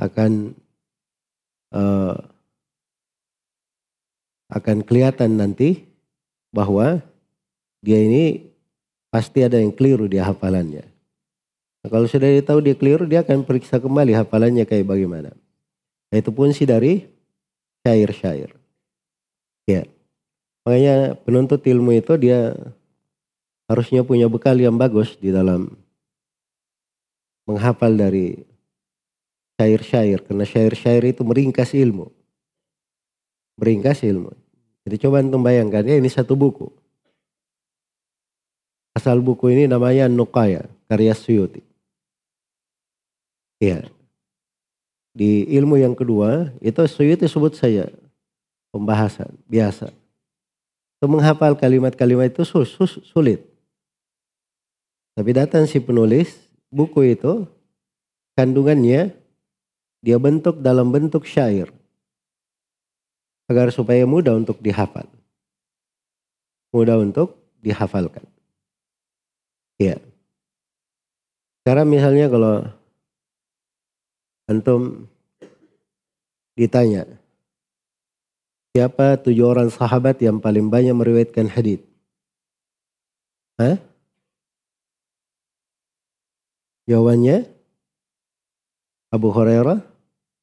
[0.00, 0.56] akan
[1.76, 2.16] uh,
[4.50, 5.86] akan kelihatan nanti
[6.50, 7.04] bahwa
[7.84, 8.50] dia ini
[9.12, 10.89] pasti ada yang keliru di hafalannya.
[11.80, 15.32] Nah, kalau sudah dia tahu dia keliru, dia akan periksa kembali hafalannya kayak bagaimana.
[16.12, 17.08] Nah, itu pun sih dari
[17.80, 18.52] syair-syair.
[19.64, 19.88] Ya.
[20.68, 22.52] Makanya penuntut ilmu itu dia
[23.64, 25.72] harusnya punya bekal yang bagus di dalam
[27.48, 28.36] menghafal dari
[29.56, 32.12] syair-syair karena syair-syair itu meringkas ilmu.
[33.56, 34.36] Meringkas ilmu.
[34.84, 36.68] Jadi coba antum bayangkan ya ini satu buku.
[38.90, 41.69] Asal buku ini namanya Nukaya, karya Suyuti.
[43.60, 43.84] Iya.
[45.12, 47.92] Di ilmu yang kedua, itu Suyuti sebut saya
[48.72, 49.92] pembahasan biasa.
[50.96, 53.44] Untuk menghafal kalimat-kalimat itu sus, sus, sulit.
[55.16, 56.40] Tapi datang si penulis,
[56.72, 57.44] buku itu
[58.36, 59.12] kandungannya
[60.00, 61.68] dia bentuk dalam bentuk syair.
[63.50, 65.04] Agar supaya mudah untuk dihafal.
[66.70, 68.22] Mudah untuk dihafalkan.
[69.76, 69.98] Ya.
[71.60, 72.70] Sekarang misalnya kalau
[74.50, 75.06] antum
[76.58, 77.06] ditanya
[78.74, 81.82] siapa tujuh orang sahabat yang paling banyak meriwayatkan hadis?
[83.58, 83.78] Hah?
[86.90, 87.46] Jawabannya
[89.14, 89.82] Abu Hurairah,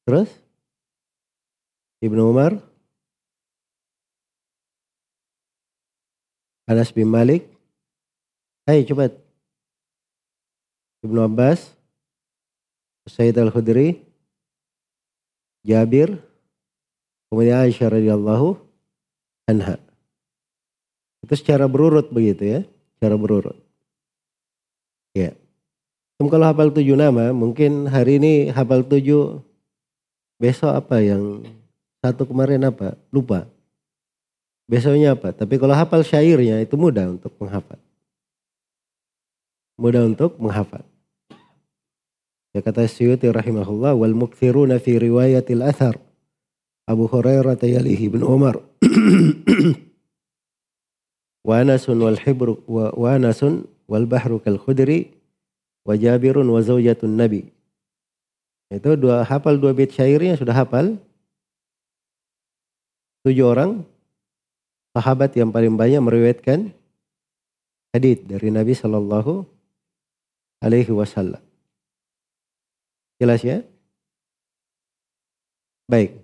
[0.08, 0.32] Terus?
[2.00, 2.56] Ibnu Umar?
[6.64, 7.44] Anas bin Malik?
[8.64, 9.12] Hai coba.
[11.04, 11.77] Ibnu Abbas?
[13.08, 14.04] Sayyid Al-Khudri?
[15.66, 16.20] Jabir?
[17.28, 18.56] Kemudian Aisyah radhiyallahu
[19.48, 19.76] anha.
[21.24, 22.60] Itu secara berurut begitu ya,
[22.96, 23.56] secara berurut.
[25.12, 25.34] Ya.
[26.18, 29.38] Kalau hafal tujuh nama, mungkin hari ini hafal tujuh
[30.38, 31.46] besok apa yang
[32.02, 32.94] satu kemarin apa?
[33.10, 33.46] Lupa.
[34.68, 35.32] Besoknya apa?
[35.32, 37.80] Tapi kalau hafal syairnya itu mudah untuk menghafal.
[39.78, 40.82] Mudah untuk menghafal.
[42.58, 45.94] Ya kata Syuuti rahimahullah wal mukthiruna fi riwayatil athar.
[46.90, 48.58] Abu Hurairah yalihi bin Umar.
[51.46, 55.14] wa anasun wal hibru wa, wa anasun wal bahru kal khudri
[55.86, 57.46] wa jabirun wa zawjatun nabi.
[58.74, 60.98] Itu dua hafal dua bait syairnya sudah hafal.
[63.22, 63.86] Tujuh orang
[64.98, 66.74] sahabat yang paling banyak meriwayatkan
[67.94, 69.46] hadis dari Nabi Shallallahu
[70.58, 71.47] Alaihi Wasallam.
[73.18, 73.66] Jelas ya?
[75.90, 76.14] Baik.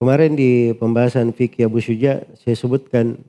[0.00, 3.22] Kemarin di pembahasan fikih Abu Syuja saya sebutkan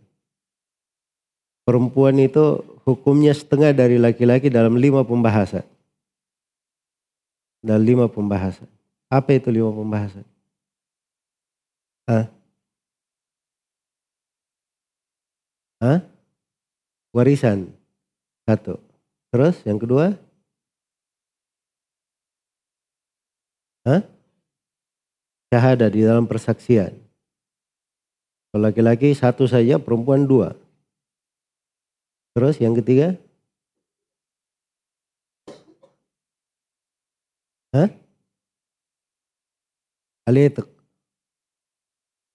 [1.68, 5.62] perempuan itu hukumnya setengah dari laki-laki dalam lima pembahasan.
[7.64, 8.68] Dan lima pembahasan.
[9.08, 10.26] Apa itu lima pembahasan?
[12.10, 12.26] Hah?
[15.80, 16.00] Hah?
[17.14, 17.70] Warisan.
[18.50, 18.82] Satu.
[19.32, 20.18] Terus yang kedua?
[23.84, 24.02] Hah?
[25.52, 26.96] Syahada di dalam persaksian.
[28.50, 30.56] Kalau laki-laki satu saja, perempuan dua.
[32.34, 33.18] Terus yang ketiga?
[37.74, 37.90] Hah?
[40.30, 40.70] Alitik.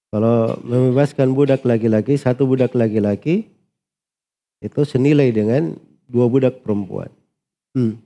[0.09, 3.49] Kalau membebaskan budak laki-laki, satu budak laki-laki
[4.65, 5.77] itu senilai dengan
[6.09, 7.13] dua budak perempuan.
[7.77, 8.01] Hmm.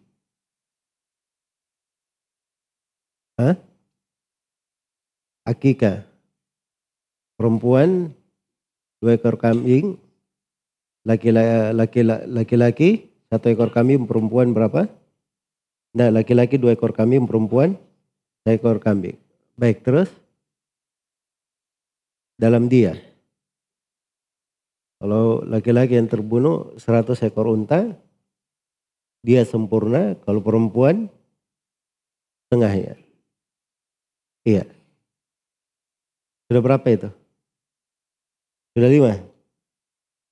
[3.43, 3.59] Hah?
[5.43, 6.07] Akika.
[7.34, 8.14] Perempuan
[9.03, 9.99] dua ekor kambing,
[11.03, 14.86] laki-laki satu ekor kambing, perempuan berapa?
[15.99, 17.74] Nah, laki-laki dua ekor kambing, perempuan
[18.47, 19.18] satu ekor kambing.
[19.59, 20.22] Baik, terus?
[22.43, 22.99] dalam dia.
[24.99, 27.95] Kalau laki-laki yang terbunuh 100 ekor unta,
[29.22, 30.18] dia sempurna.
[30.26, 31.07] Kalau perempuan,
[32.51, 32.99] tengahnya.
[34.43, 34.66] Iya.
[36.51, 37.09] Sudah berapa itu?
[38.74, 39.12] Sudah lima.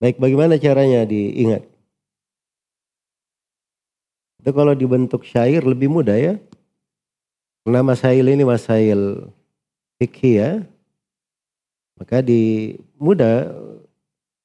[0.00, 1.62] Baik, bagaimana caranya diingat?
[4.40, 6.34] Itu kalau dibentuk syair lebih mudah ya.
[7.62, 9.28] Karena masail ini masail
[10.00, 10.50] fikih ya.
[12.00, 13.52] Maka di mudah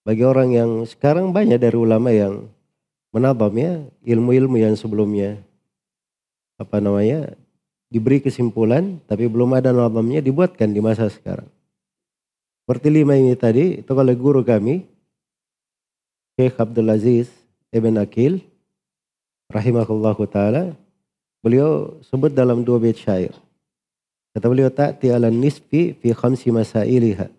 [0.03, 2.51] bagi orang yang sekarang banyak dari ulama yang
[3.15, 5.39] menabam ya ilmu-ilmu yang sebelumnya
[6.59, 7.31] apa namanya
[7.95, 11.47] diberi kesimpulan tapi belum ada nabamnya dibuatkan di masa sekarang.
[12.67, 14.83] Seperti lima ini tadi itu kalau guru kami
[16.35, 17.31] Syekh Abdul Aziz
[17.71, 18.43] Ibn Akil
[19.47, 20.75] rahimahullahu taala
[21.39, 23.31] beliau sebut dalam dua bait syair.
[24.35, 27.31] Kata beliau ta'ti ala nisfi fi khamsi masailiha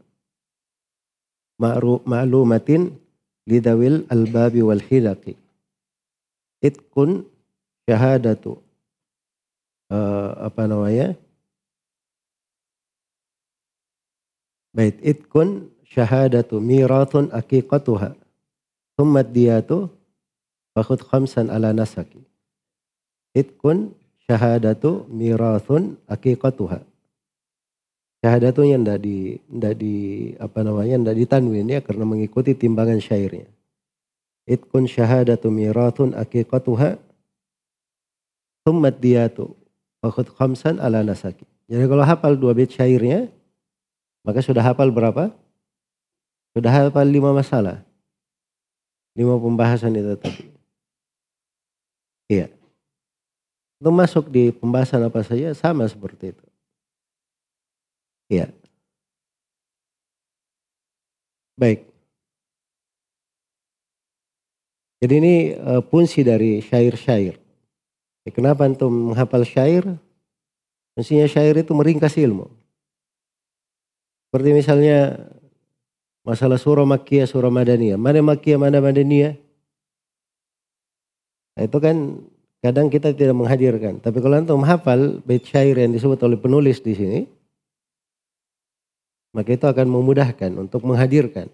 [1.61, 2.97] ma'lumatin
[3.45, 5.37] lidawil albabi wal hidaqi.
[6.65, 7.29] Itkun
[7.85, 8.66] syahadatu
[9.93, 11.15] uh, apa namanya?
[14.77, 18.13] Bait itkun syahadatu mirathun aqiqatuha.
[18.97, 19.89] Thumma diyatu
[20.77, 22.21] fakhud khamsan ala nasaki.
[23.33, 23.93] Itkun
[24.25, 26.85] syahadatu mirathun aqiqatuha
[28.27, 29.95] syahadatunya tidak di tidak di
[30.43, 33.47] apa namanya tidak ditanwin ya karena mengikuti timbangan syairnya.
[34.51, 36.99] Itkun syahadatu miratun aqiqatuha
[38.67, 39.55] thummat diyatu
[40.05, 41.47] fakhud khamsan ala nasaki.
[41.67, 43.31] Jadi kalau hafal dua bait syairnya
[44.27, 45.31] maka sudah hafal berapa?
[46.51, 47.87] Sudah hafal lima masalah.
[49.15, 50.45] Lima pembahasan itu tadi.
[52.27, 52.51] Iya.
[53.79, 56.47] Itu masuk di pembahasan apa saja sama seperti itu.
[58.27, 58.51] Ya.
[61.55, 61.87] Baik.
[64.99, 65.85] Jadi ini uh,
[66.27, 67.46] dari syair-syair.
[68.27, 69.87] Ya, kenapa antum menghafal syair?
[70.99, 72.51] Mestinya syair itu meringkas ilmu.
[74.27, 75.31] Seperti misalnya
[76.27, 77.95] masalah surah Makkiyah, surah Madaniyah.
[77.95, 79.39] Mana Makkiyah, mana Madaniyah?
[81.57, 81.97] Nah, itu kan
[82.61, 84.03] kadang kita tidak menghadirkan.
[84.03, 87.21] Tapi kalau antum hafal bait syair yang disebut oleh penulis di sini,
[89.37, 91.47] maka itu akan memudahkan untuk menghadirkan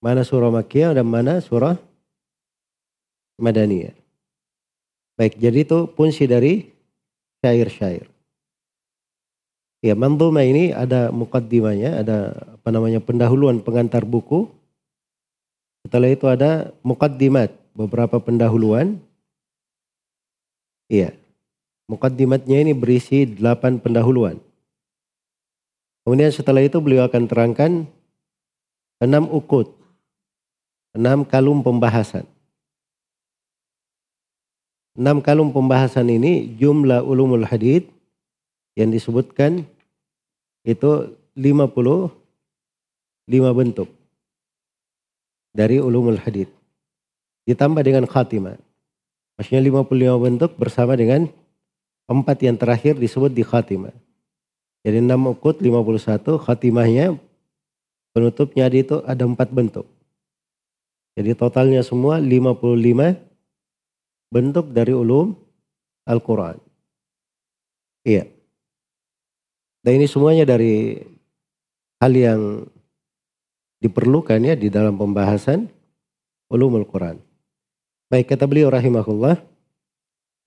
[0.00, 1.76] mana surah Makkiyah dan mana surah
[3.38, 3.97] Madaniyah.
[5.18, 6.70] Baik, jadi itu fungsi dari
[7.42, 8.06] syair-syair.
[9.82, 12.18] Ya, manduma ini ada mukaddimanya, ada
[12.54, 14.46] apa namanya pendahuluan pengantar buku.
[15.82, 18.98] Setelah itu ada mukaddimat, beberapa pendahuluan.
[20.86, 21.14] Iya.
[21.90, 24.38] Mukaddimatnya ini berisi delapan pendahuluan.
[26.06, 27.72] Kemudian setelah itu beliau akan terangkan
[29.02, 29.72] enam ukut,
[30.94, 32.28] enam kalum pembahasan.
[34.98, 37.86] Enam kalum pembahasan ini jumlah ulumul hadid
[38.74, 39.62] yang disebutkan
[40.66, 42.10] itu 55
[43.30, 43.86] bentuk
[45.54, 46.50] dari ulumul hadid.
[47.46, 48.58] Ditambah dengan khatimah.
[49.38, 51.30] Maksudnya 55 bentuk bersama dengan
[52.10, 53.94] empat yang terakhir disebut di khatimah.
[54.82, 57.14] Jadi 6 ukut 51 khatimahnya
[58.10, 59.86] penutupnya itu ada empat bentuk.
[61.14, 63.27] Jadi totalnya semua 55
[64.28, 65.32] bentuk dari ulum
[66.08, 66.56] Al-Quran.
[68.04, 68.24] Iya.
[69.84, 70.96] Dan ini semuanya dari
[72.00, 72.40] hal yang
[73.78, 75.70] diperlukan ya di dalam pembahasan
[76.50, 77.20] ulumul Quran.
[78.08, 79.36] Baik kata beliau rahimahullah.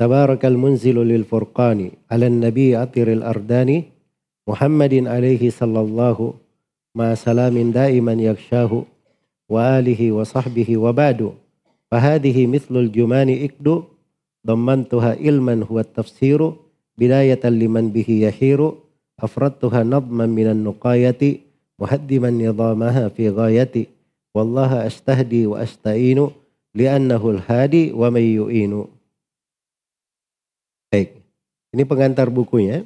[0.02, 3.86] Tabarakal munzilu lil furqani ala nabi atiril ardani
[4.50, 6.34] Muhammadin alaihi sallallahu
[6.98, 8.90] ma salamin daiman yakshahu
[9.46, 11.38] wa alihi wa sahbihi wa badu.
[11.92, 13.68] فهذه مثل jumani إكد
[14.48, 16.56] ضمنتها ilman huwa tafsiru
[16.96, 18.80] bidayatan liman bihi yahiru
[19.20, 21.44] afradtuha nadman minan nuqayati
[21.76, 23.92] muhaddiman nidamaha fi ghayati
[24.32, 26.32] wallaha astahdi wa astainu
[26.72, 27.92] li'annahu al-hadi.
[30.92, 31.10] Baik.
[31.72, 32.84] Ini pengantar bukunya.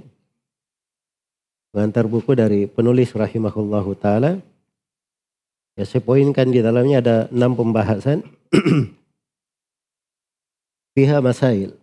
[1.74, 4.42] Pengantar buku dari penulis rahimahullahu taala.
[5.76, 8.24] Ya saya poinkan di dalamnya ada enam pembahasan.
[10.96, 11.76] Fiha masail.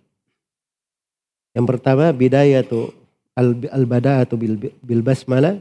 [1.52, 2.88] Yang pertama bidayah tu
[3.36, 5.60] al-bada'atu bil, bil basmalah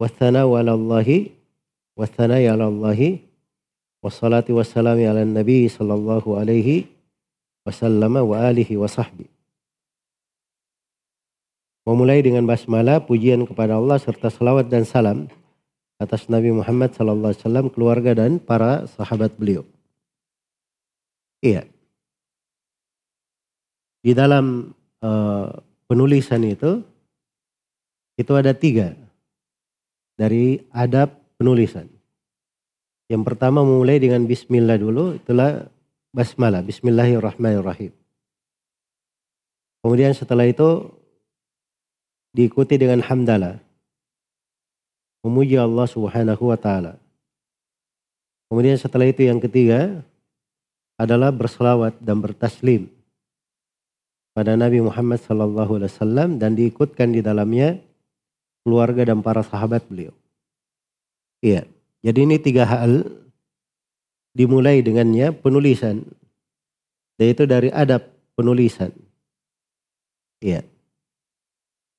[0.00, 1.32] wasana walallahi
[1.92, 3.20] wasana ya Allahi
[4.04, 6.88] wassalati wassalami ala nabi sallallahu alaihi
[7.64, 8.88] wasallam wa alihi wa
[11.86, 15.30] Memulai dengan basmalah, pujian kepada Allah serta salawat dan salam
[15.96, 19.64] atas Nabi Muhammad sallallahu alaihi wasallam, keluarga dan para sahabat beliau.
[21.40, 21.64] Iya.
[24.04, 25.48] Di dalam uh,
[25.88, 26.84] penulisan itu
[28.16, 28.96] itu ada tiga
[30.16, 31.88] dari adab penulisan.
[33.06, 35.70] Yang pertama memulai dengan Bismillah dulu, itulah
[36.10, 37.94] basmalah, Bismillahirrahmanirrahim.
[39.84, 40.90] Kemudian setelah itu
[42.34, 43.62] diikuti dengan hamdalah.
[45.26, 46.94] Memuji Allah Subhanahu wa taala.
[48.46, 50.06] Kemudian setelah itu yang ketiga
[50.94, 52.86] adalah berselawat dan bertaslim
[54.32, 57.82] pada Nabi Muhammad sallallahu alaihi wasallam dan diikutkan di dalamnya
[58.62, 60.14] keluarga dan para sahabat beliau.
[61.42, 61.66] Iya.
[62.06, 63.02] Jadi ini tiga hal
[64.30, 66.06] dimulai dengannya penulisan
[67.18, 68.06] yaitu dari adab
[68.38, 68.94] penulisan.
[70.38, 70.62] Iya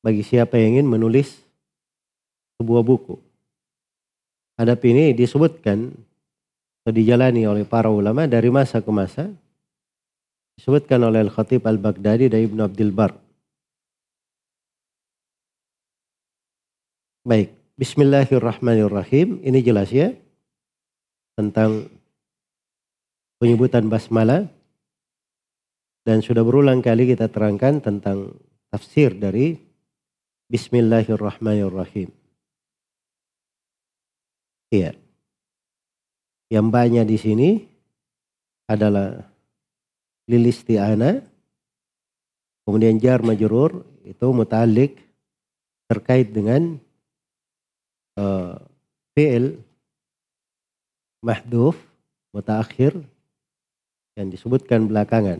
[0.08, 1.42] bagi siapa yang ingin menulis
[2.58, 3.16] sebuah buku.
[4.58, 5.94] Adab ini disebutkan
[6.82, 9.30] atau dijalani oleh para ulama dari masa ke masa.
[10.58, 13.14] Disebutkan oleh Al-Khatib Al-Baghdadi dan Ibn Abdul Bar.
[17.22, 19.46] Baik, Bismillahirrahmanirrahim.
[19.46, 20.10] Ini jelas ya
[21.38, 21.86] tentang
[23.38, 24.50] penyebutan basmalah
[26.10, 28.34] dan sudah berulang kali kita terangkan tentang
[28.74, 29.62] tafsir dari
[30.50, 32.17] Bismillahirrahmanirrahim.
[34.72, 34.96] Iya.
[36.52, 37.50] Yang banyak di sini
[38.68, 39.24] adalah
[40.28, 41.24] lilistiana,
[42.68, 45.00] kemudian jar majrur itu mutalik
[45.88, 46.76] terkait dengan
[48.20, 48.60] uh,
[49.16, 49.60] fi'il
[51.24, 51.80] mahduf
[52.36, 53.00] mutaakhir
[54.20, 55.40] yang disebutkan belakangan.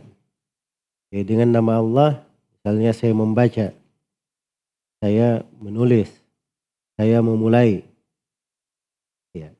[1.12, 2.10] Jadi dengan nama Allah,
[2.52, 3.66] misalnya saya membaca
[4.98, 6.10] saya menulis,
[6.98, 7.86] saya memulai.
[9.30, 9.54] Ya.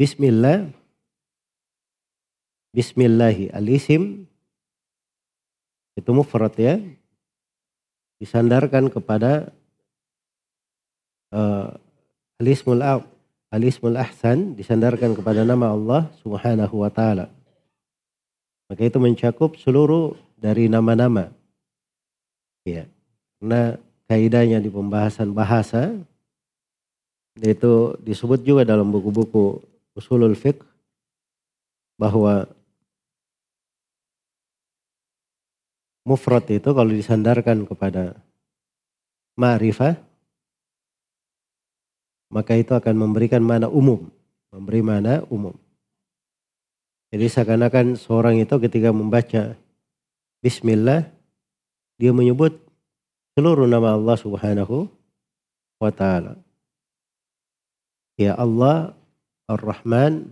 [0.00, 0.64] Bismillah,
[2.72, 4.24] Bismillahi al-isim
[5.92, 6.80] itu mufrad ya
[8.16, 9.52] disandarkan kepada
[11.36, 11.76] uh,
[12.40, 12.80] al-ismul
[13.52, 17.28] al-ismul ahsan disandarkan kepada nama Allah Subhanahu wa taala.
[18.72, 21.28] Maka itu mencakup seluruh dari nama-nama
[22.64, 22.88] Ya.
[23.36, 23.76] Karena
[24.08, 25.92] kaidahnya di pembahasan bahasa
[27.40, 30.62] itu disebut juga dalam buku-buku usulul fiqh
[32.00, 32.48] bahwa
[36.06, 38.18] mufrad itu kalau disandarkan kepada
[39.36, 40.00] ma'rifah
[42.30, 44.06] maka itu akan memberikan mana umum,
[44.54, 45.52] memberi mana umum.
[47.10, 49.58] Jadi seakan-akan seorang itu ketika membaca
[50.38, 51.10] bismillah
[51.98, 52.54] dia menyebut
[53.34, 54.86] seluruh nama Allah Subhanahu
[55.82, 56.38] wa taala.
[58.14, 58.94] Ya Allah,
[59.50, 60.30] Ar-Rahman,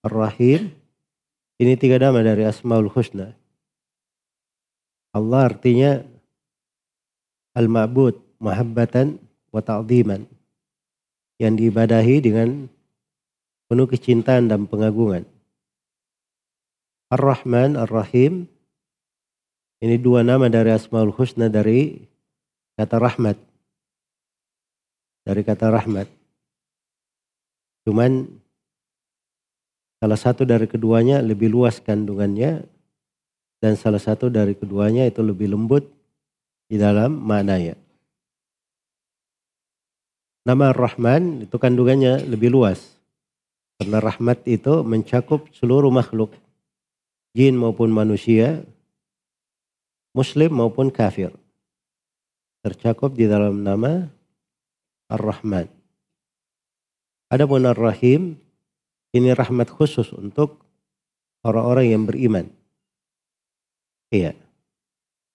[0.00, 0.72] Ar-Rahim.
[1.60, 3.36] Ini tiga nama dari Asmaul Husna.
[5.12, 6.00] Allah artinya
[7.52, 9.20] Al-Ma'bud, mahabbatan
[9.52, 10.24] wa ta'ziman.
[11.36, 12.72] Yang diibadahi dengan
[13.68, 15.28] penuh kecintaan dan pengagungan.
[17.12, 18.48] Ar-Rahman, Ar-Rahim
[19.84, 22.00] ini dua nama dari Asmaul Husna dari
[22.80, 23.36] kata rahmat.
[25.28, 26.08] Dari kata rahmat.
[27.84, 28.40] Cuman
[29.96, 32.64] salah satu dari keduanya lebih luas kandungannya
[33.60, 35.88] dan salah satu dari keduanya itu lebih lembut
[36.68, 37.78] di dalam maknanya.
[40.46, 42.96] Nama Rahman itu kandungannya lebih luas.
[43.76, 46.32] Karena rahmat itu mencakup seluruh makhluk.
[47.36, 48.64] Jin maupun manusia
[50.16, 51.34] muslim maupun kafir.
[52.64, 54.08] Tercakup di dalam nama
[55.12, 55.68] Ar-Rahman.
[57.28, 58.40] Adapun Ar-Rahim
[59.16, 60.60] ini rahmat khusus untuk
[61.42, 62.46] orang-orang yang beriman.
[64.12, 64.36] Iya.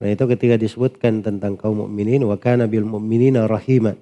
[0.01, 3.93] Nah itu ketika disebutkan tentang kaum mukminin wa kana bil mu'minina rahima.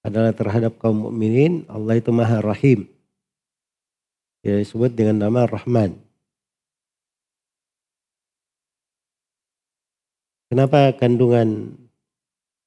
[0.00, 2.88] Adalah terhadap kaum mukminin Allah itu Maha Rahim.
[4.40, 6.00] Dia disebut dengan nama Rahman.
[10.48, 11.76] Kenapa kandungan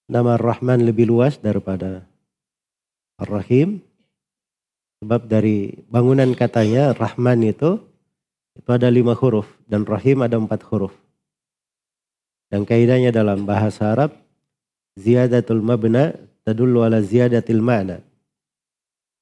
[0.07, 2.05] nama Ar-Rahman lebih luas daripada
[3.17, 3.82] Ar-Rahim?
[5.04, 7.76] Sebab dari bangunan katanya Rahman itu
[8.56, 10.95] itu ada lima huruf dan Rahim ada empat huruf.
[12.47, 14.16] Dan kaidahnya dalam bahasa Arab
[14.95, 16.16] ziyadatul mabna
[16.47, 17.99] tadullu ala ziyadatil ma'na.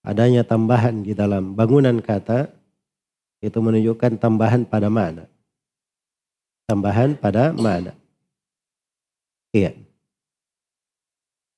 [0.06, 2.54] Adanya tambahan di dalam bangunan kata
[3.42, 5.26] itu menunjukkan tambahan pada makna.
[6.70, 7.98] Tambahan pada makna.
[9.50, 9.74] Iya.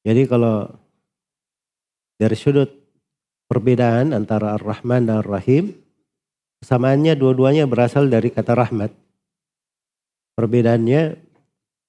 [0.07, 0.71] Jadi kalau
[2.15, 2.82] dari sudut
[3.47, 5.75] perbedaan antara Ar-Rahman dan Ar-Rahim,
[6.63, 8.91] kesamaannya dua-duanya berasal dari kata rahmat.
[10.33, 11.17] Perbedaannya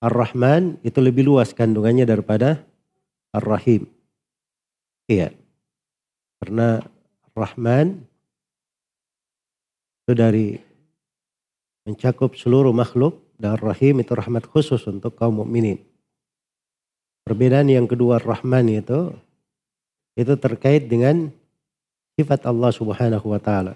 [0.04, 2.60] Ar-Rahman itu lebih luas kandungannya daripada
[3.32, 3.88] Ar-Rahim.
[5.08, 5.32] Iya.
[6.40, 6.80] Karena
[7.32, 8.04] Rahman
[10.04, 10.60] itu dari
[11.88, 15.80] mencakup seluruh makhluk dan Rahim itu rahmat khusus untuk kaum mukminin.
[17.24, 19.16] Perbedaan yang kedua Rahman itu
[20.14, 21.32] itu terkait dengan
[22.14, 23.74] sifat Allah Subhanahu wa taala.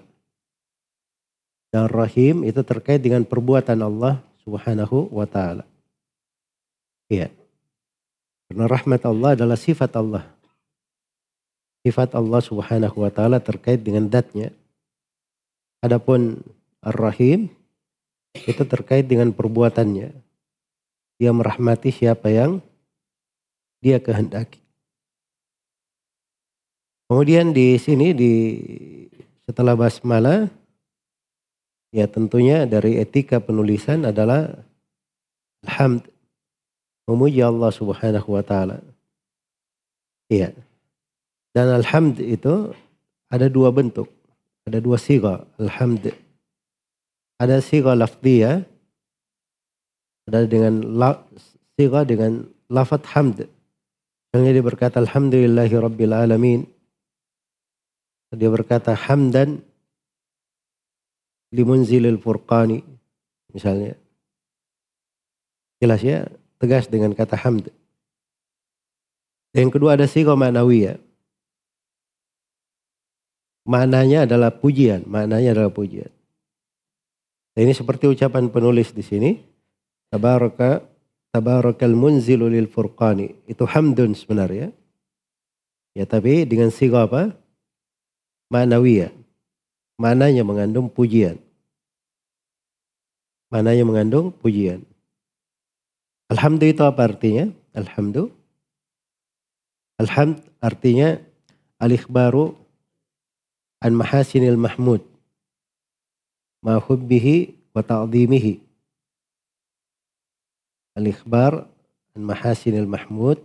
[1.69, 5.69] Dan Rahim itu terkait dengan perbuatan Allah Subhanahu wa taala.
[7.13, 7.29] Iya.
[8.49, 10.25] Karena rahmat Allah adalah sifat Allah.
[11.85, 14.53] Sifat Allah Subhanahu wa taala terkait dengan datnya.
[15.85, 16.41] Adapun
[16.81, 17.53] Ar-Rahim
[18.35, 20.11] itu terkait dengan perbuatannya.
[21.19, 22.63] Dia merahmati siapa yang
[23.83, 24.63] dia kehendaki.
[27.09, 28.33] Kemudian di sini di
[29.49, 30.53] setelah basmalah
[31.89, 34.61] ya tentunya dari etika penulisan adalah
[35.65, 36.05] alhamd
[37.09, 38.85] memuji Allah Subhanahu wa taala.
[40.29, 40.53] Iya.
[41.57, 42.77] Dan alhamd itu
[43.33, 44.13] ada dua bentuk.
[44.69, 46.13] Ada dua siga alhamd.
[47.41, 48.69] Ada siga lafdiyah
[50.29, 51.17] ada dengan la,
[51.81, 53.49] siga dengan lafat hamd
[54.29, 56.69] Misalnya dia berkata Alhamdulillahi Rabbil Alamin.
[58.35, 59.65] Dia berkata hamdan
[61.53, 62.85] limunzilil furqani.
[63.53, 63.97] Misalnya.
[65.81, 66.29] Jelas ya,
[66.61, 67.71] tegas dengan kata hamd.
[69.57, 71.01] Yang kedua ada sigo ma'nawiyah.
[73.69, 76.09] Maknanya adalah pujian, maknanya adalah pujian.
[77.59, 79.31] Ini seperti ucapan penulis di sini.
[80.09, 80.81] Tabaraka
[81.35, 83.35] tabarakal munzilu lil furqani.
[83.45, 84.73] Itu hamdun sebenarnya.
[85.93, 87.35] Ya tapi dengan siga apa?
[88.49, 89.13] Ma'nawiyah.
[89.99, 91.37] Mananya mengandung pujian.
[93.49, 94.85] Mananya mengandung pujian.
[96.29, 97.45] Alhamdulillah itu apa artinya?
[97.73, 98.37] Alhamdulillah.
[99.99, 101.19] Alhamd artinya
[101.83, 102.55] al-ikhbaru
[103.83, 105.03] an mahasinil mahmud.
[106.63, 108.69] Ma hubbihi wa ta'zimihi
[110.99, 111.71] al-ikhbar
[112.19, 113.39] an mahasinil mahmud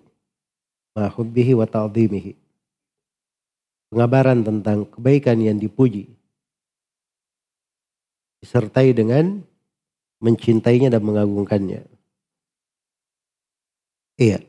[0.97, 2.33] ma hubbihi wa ta'dhimihi.
[3.93, 6.09] Pengabaran tentang kebaikan yang dipuji
[8.41, 9.45] disertai dengan
[10.17, 11.85] mencintainya dan mengagungkannya.
[14.17, 14.41] Iya.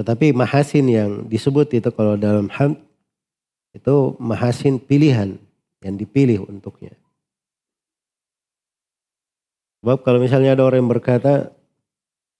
[0.00, 2.80] Tetapi mahasin yang disebut itu kalau dalam hamd
[3.76, 5.36] itu mahasin pilihan
[5.84, 6.96] yang dipilih untuknya.
[9.84, 11.52] Sebab kalau misalnya ada orang yang berkata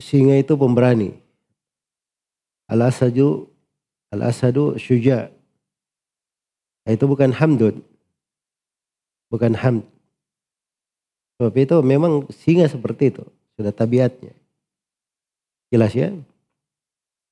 [0.01, 1.13] singa itu pemberani.
[2.73, 3.53] Al-asadu
[4.15, 5.33] al-asadu syuja.
[6.87, 7.83] Itu bukan hamdun.
[9.31, 9.87] Bukan hamd.
[11.39, 13.25] Sebab itu memang singa seperti itu.
[13.55, 14.35] Sudah tabiatnya.
[15.73, 16.13] Jelas ya?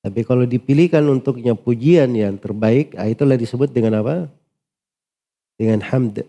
[0.00, 4.32] Tapi kalau dipilihkan untuknya pujian yang terbaik, ah, itulah disebut dengan apa?
[5.60, 6.24] Dengan hamd.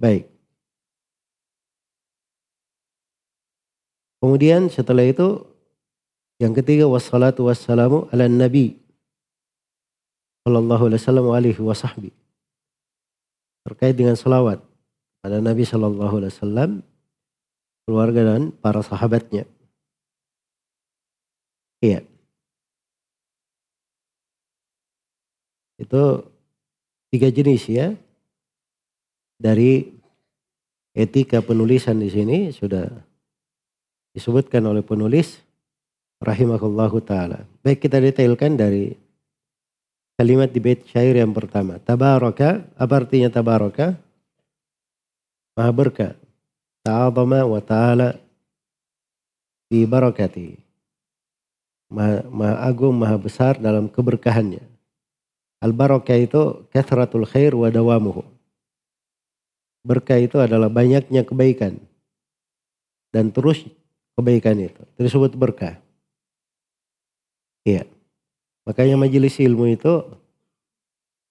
[0.00, 0.30] Baik.
[4.18, 5.46] Kemudian setelah itu
[6.42, 8.78] yang ketiga wassalatu wassalamu ala nabi
[10.48, 12.08] sallallahu alaihi wasallam.
[13.68, 14.64] Terkait dengan salawat
[15.20, 16.70] pada Nabi sallallahu alaihi wasallam
[17.84, 19.44] keluarga dan para sahabatnya.
[21.84, 22.00] Iya.
[25.76, 26.26] Itu
[27.12, 27.92] tiga jenis ya.
[29.38, 29.86] Dari
[30.98, 32.90] etika penulisan di sini sudah
[34.10, 35.38] disebutkan oleh penulis
[36.18, 37.46] rahimahullahu taala.
[37.62, 38.98] Baik kita detailkan dari
[40.18, 41.78] kalimat di bait syair yang pertama.
[41.78, 43.94] Tabaraka, apa artinya tabaraka?
[45.54, 46.14] Maha berkah.
[46.82, 48.18] Ta'adama wa ta'ala
[49.70, 50.58] di barakati.
[51.94, 54.60] Maha, maha agung, maha besar dalam keberkahannya.
[55.62, 58.26] Al-barakah itu kathratul khair wa dawamuhu.
[59.86, 61.78] Berkah itu adalah banyaknya kebaikan
[63.14, 63.66] dan terus
[64.14, 64.82] kebaikan itu.
[64.98, 65.78] Disebut berkah.
[67.66, 67.97] Iya.
[68.68, 70.04] Makanya majelis ilmu itu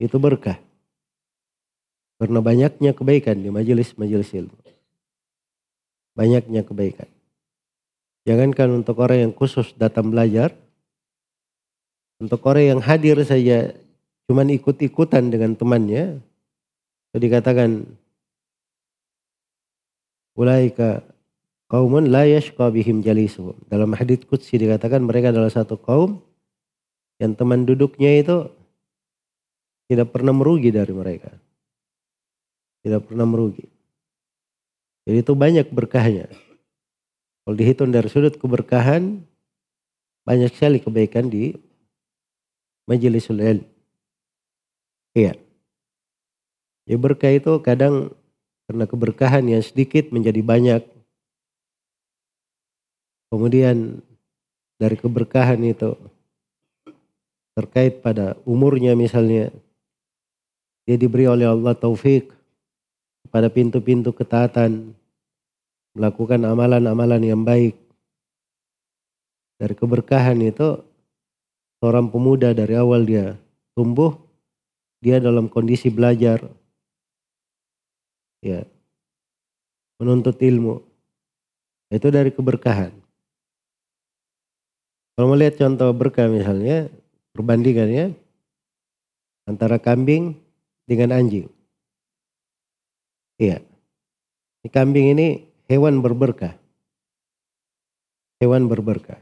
[0.01, 0.57] itu berkah.
[2.17, 4.57] Karena banyaknya kebaikan di majelis-majelis ilmu.
[6.17, 7.05] Banyaknya kebaikan.
[8.25, 10.49] Jangankan untuk orang yang khusus datang belajar,
[12.17, 13.77] untuk orang yang hadir saja
[14.25, 16.17] cuman ikut-ikutan dengan temannya,
[17.13, 17.85] itu dikatakan
[20.33, 21.05] ulaika
[21.69, 23.53] kaumun la yashqa bihim jalisuhum.
[23.69, 26.26] Dalam hadits qudsi dikatakan mereka adalah satu kaum
[27.17, 28.37] yang teman duduknya itu
[29.89, 31.31] tidak pernah merugi dari mereka.
[32.85, 33.65] Tidak pernah merugi.
[35.07, 36.27] Jadi itu banyak berkahnya.
[37.47, 39.23] Kalau dihitung dari sudut keberkahan,
[40.27, 41.55] banyak sekali kebaikan di
[42.91, 43.63] majelisul ilm.
[45.15, 45.39] Iya.
[46.87, 48.11] Ya berkah itu kadang
[48.67, 50.83] karena keberkahan yang sedikit menjadi banyak.
[53.31, 54.03] Kemudian
[54.75, 55.95] dari keberkahan itu
[57.57, 59.49] terkait pada umurnya misalnya
[60.85, 62.29] dia diberi oleh Allah taufik
[63.33, 64.93] pada pintu-pintu ketaatan
[65.97, 67.73] melakukan amalan-amalan yang baik.
[69.57, 70.85] Dari keberkahan itu
[71.81, 73.33] seorang pemuda dari awal dia
[73.73, 74.13] tumbuh
[75.01, 76.45] dia dalam kondisi belajar.
[78.45, 78.69] Ya
[79.97, 80.85] menuntut ilmu.
[81.89, 82.93] Itu dari keberkahan.
[85.17, 86.93] Kalau melihat contoh berkah misalnya
[87.37, 88.17] perbandingannya
[89.45, 90.33] antara kambing
[90.89, 91.45] dengan anjing.
[93.37, 93.61] Iya.
[94.65, 96.57] Ini kambing ini hewan berberkah.
[98.41, 99.21] Hewan berberkah.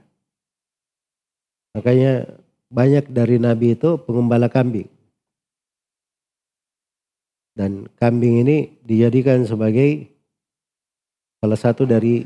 [1.76, 2.24] Makanya
[2.72, 4.88] banyak dari nabi itu pengembala kambing.
[7.56, 10.08] Dan kambing ini dijadikan sebagai
[11.40, 12.24] salah satu dari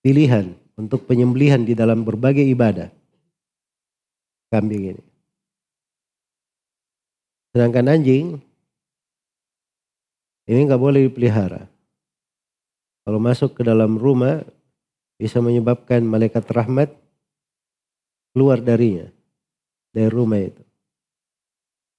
[0.00, 2.99] pilihan untuk penyembelihan di dalam berbagai ibadah.
[4.50, 5.04] Kambing ini.
[7.54, 8.38] Sedangkan anjing
[10.50, 11.70] ini nggak boleh dipelihara.
[13.06, 14.42] Kalau masuk ke dalam rumah
[15.18, 16.90] bisa menyebabkan malaikat rahmat
[18.34, 19.06] keluar darinya
[19.94, 20.62] dari rumah itu.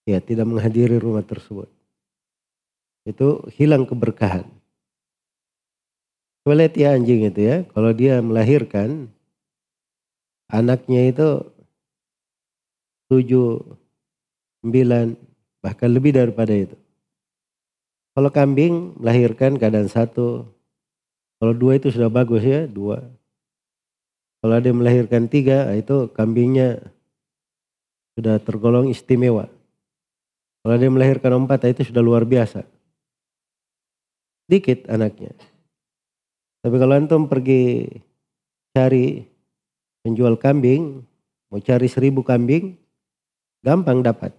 [0.07, 1.71] Ya, tidak menghadiri rumah tersebut
[3.05, 4.45] itu hilang keberkahan.
[6.41, 9.13] Coba ya anjing itu ya, kalau dia melahirkan
[10.49, 11.27] anaknya itu
[13.11, 13.59] tujuh,
[14.63, 15.11] sembilan,
[15.59, 16.79] bahkan lebih daripada itu.
[18.15, 20.47] Kalau kambing melahirkan keadaan satu,
[21.43, 23.03] kalau dua itu sudah bagus ya, dua.
[24.39, 26.79] Kalau ada yang melahirkan tiga, itu kambingnya
[28.15, 29.51] sudah tergolong istimewa.
[30.63, 32.63] Kalau ada yang melahirkan empat, itu sudah luar biasa.
[34.47, 35.35] Dikit anaknya.
[36.61, 37.89] Tapi kalau antum pergi
[38.73, 39.25] cari
[40.05, 41.01] penjual kambing,
[41.49, 42.80] mau cari seribu kambing,
[43.65, 44.33] gampang dapat.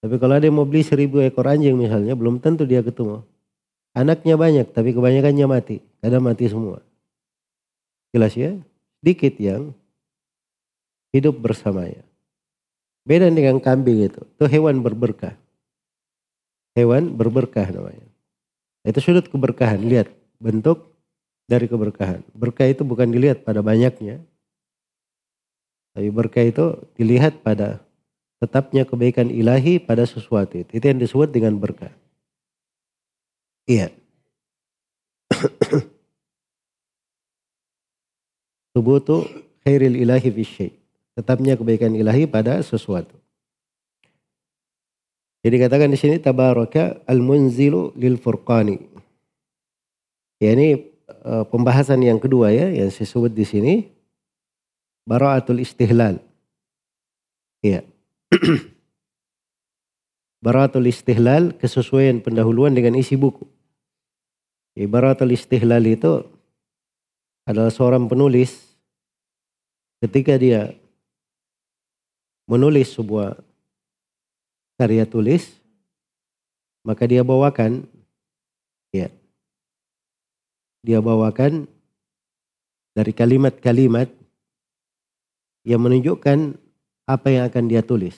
[0.00, 3.20] Tapi kalau ada yang mau beli seribu ekor anjing misalnya, belum tentu dia ketemu.
[3.92, 5.76] Anaknya banyak, tapi kebanyakannya mati.
[6.00, 6.80] Kadang mati semua.
[8.14, 8.56] Jelas ya?
[9.04, 9.76] Dikit yang
[11.12, 12.00] hidup bersamanya.
[13.04, 14.22] Beda dengan kambing itu.
[14.24, 15.34] Itu hewan berberkah.
[16.78, 18.06] Hewan berberkah namanya.
[18.86, 19.82] Itu sudut keberkahan.
[19.82, 20.08] Lihat
[20.38, 20.96] bentuk
[21.50, 22.22] dari keberkahan.
[22.32, 24.22] Berkah itu bukan dilihat pada banyaknya.
[25.92, 27.82] Tapi berkah itu dilihat pada
[28.40, 30.80] tetapnya kebaikan ilahi pada sesuatu itu.
[30.80, 31.92] Itu yang disebut dengan berkah.
[33.68, 33.92] Iya.
[38.74, 39.28] Tubutu
[39.62, 40.72] khairil ilahi fi
[41.14, 43.12] Tetapnya kebaikan ilahi pada sesuatu.
[45.40, 48.76] Jadi katakan di sini tabaraka al-munzilu lil furqani.
[50.40, 50.88] Ya ini
[51.24, 53.88] uh, pembahasan yang kedua ya yang saya sebut di sini
[55.04, 56.20] baraatul istihlal.
[57.60, 57.84] Ya.
[60.44, 63.46] baraatul istihlal kesesuaian pendahuluan dengan isi buku.
[64.80, 66.24] Baraatul istihlal itu
[67.44, 68.70] adalah seorang penulis
[70.00, 70.72] ketika dia
[72.48, 73.36] menulis sebuah
[74.80, 75.52] karya tulis,
[76.80, 77.84] maka dia bawakan,
[78.96, 79.12] ya,
[80.80, 81.68] dia bawakan
[82.96, 84.08] dari kalimat-kalimat
[85.68, 86.56] yang menunjukkan
[87.10, 88.14] apa yang akan dia tulis.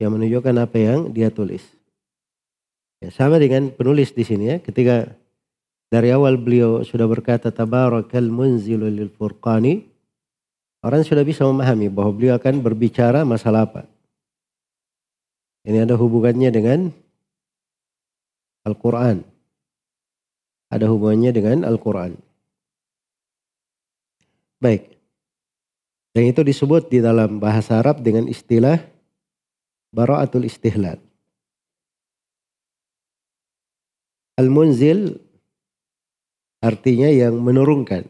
[0.00, 1.64] Yang menunjukkan apa yang dia tulis.
[3.00, 5.12] Ya, sama dengan penulis di sini ya, ketika
[5.92, 9.84] dari awal beliau sudah berkata tabarakal munzilul lil furqani,
[10.80, 13.82] orang sudah bisa memahami bahwa beliau akan berbicara masalah apa.
[15.66, 16.80] Ini ada hubungannya dengan
[18.66, 19.22] Al-Quran.
[20.66, 22.18] ada hubungannya dengan Al-Quran.
[24.58, 24.95] Baik.
[26.16, 28.80] Dan itu disebut di dalam bahasa Arab dengan istilah
[29.92, 30.96] bara'atul istihlal.
[34.40, 35.12] Al-munzil
[36.64, 38.08] artinya yang menurunkan.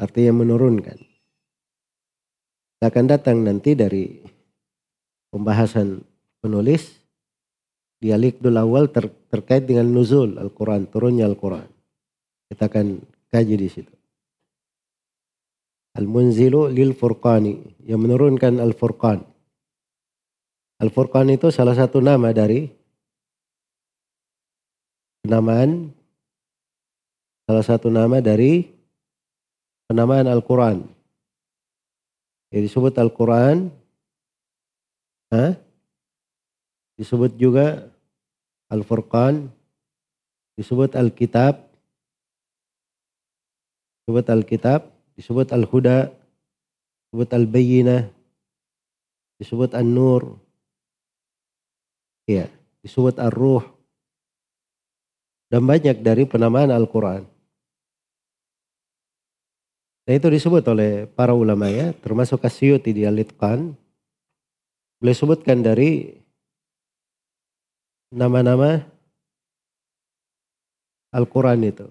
[0.00, 0.96] Artinya menurunkan.
[2.80, 4.24] Akan datang nanti dari
[5.28, 6.00] pembahasan
[6.40, 6.96] penulis
[8.00, 11.68] dialik dulu awal ter, terkait dengan nuzul Al-Quran, turunnya Al-Quran.
[12.48, 13.93] Kita akan kaji di situ.
[15.94, 19.22] Al-Munzilu lil Furqani yang menurunkan Al-Furqan.
[20.82, 22.66] Al-Furqan itu salah satu nama dari
[25.22, 25.94] penamaan
[27.46, 28.66] salah satu nama dari
[29.86, 30.82] penamaan Al-Quran.
[32.50, 33.70] Jadi disebut Al-Quran,
[36.94, 37.90] disebut juga
[38.70, 39.50] Al-Furqan,
[40.54, 41.66] disebut Al-Kitab,
[44.02, 46.10] disebut Al-Kitab, disebut Al-Huda,
[47.08, 48.02] disebut Al-Bayyinah,
[49.38, 50.38] disebut An-Nur,
[52.26, 52.50] ya,
[52.82, 53.64] disebut Ar-Ruh,
[55.48, 57.22] dan banyak dari penamaan Al-Quran.
[60.04, 63.72] Dan itu disebut oleh para ulama ya, termasuk Asyuti di Al-Itqan.
[65.00, 66.12] Boleh sebutkan dari
[68.12, 68.84] nama-nama
[71.14, 71.86] Al-Quran itu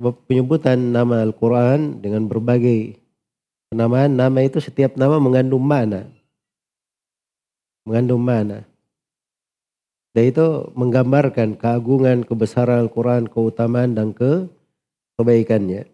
[0.00, 3.00] penyebutan nama Al-Quran dengan berbagai
[3.72, 4.16] penamaan.
[4.16, 6.08] Nama itu setiap nama mengandung mana?
[7.88, 8.66] Mengandung mana?
[10.16, 14.48] Dan itu menggambarkan keagungan kebesaran Al-Quran keutamaan dan ke
[15.20, 15.84] kebaikannya.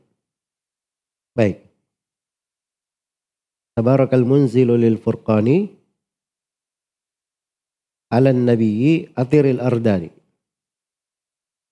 [1.35, 1.67] Baik.
[3.73, 5.75] Tabarakal munzilu lil furqani
[8.13, 10.13] ala nabiyyi atiril ardani.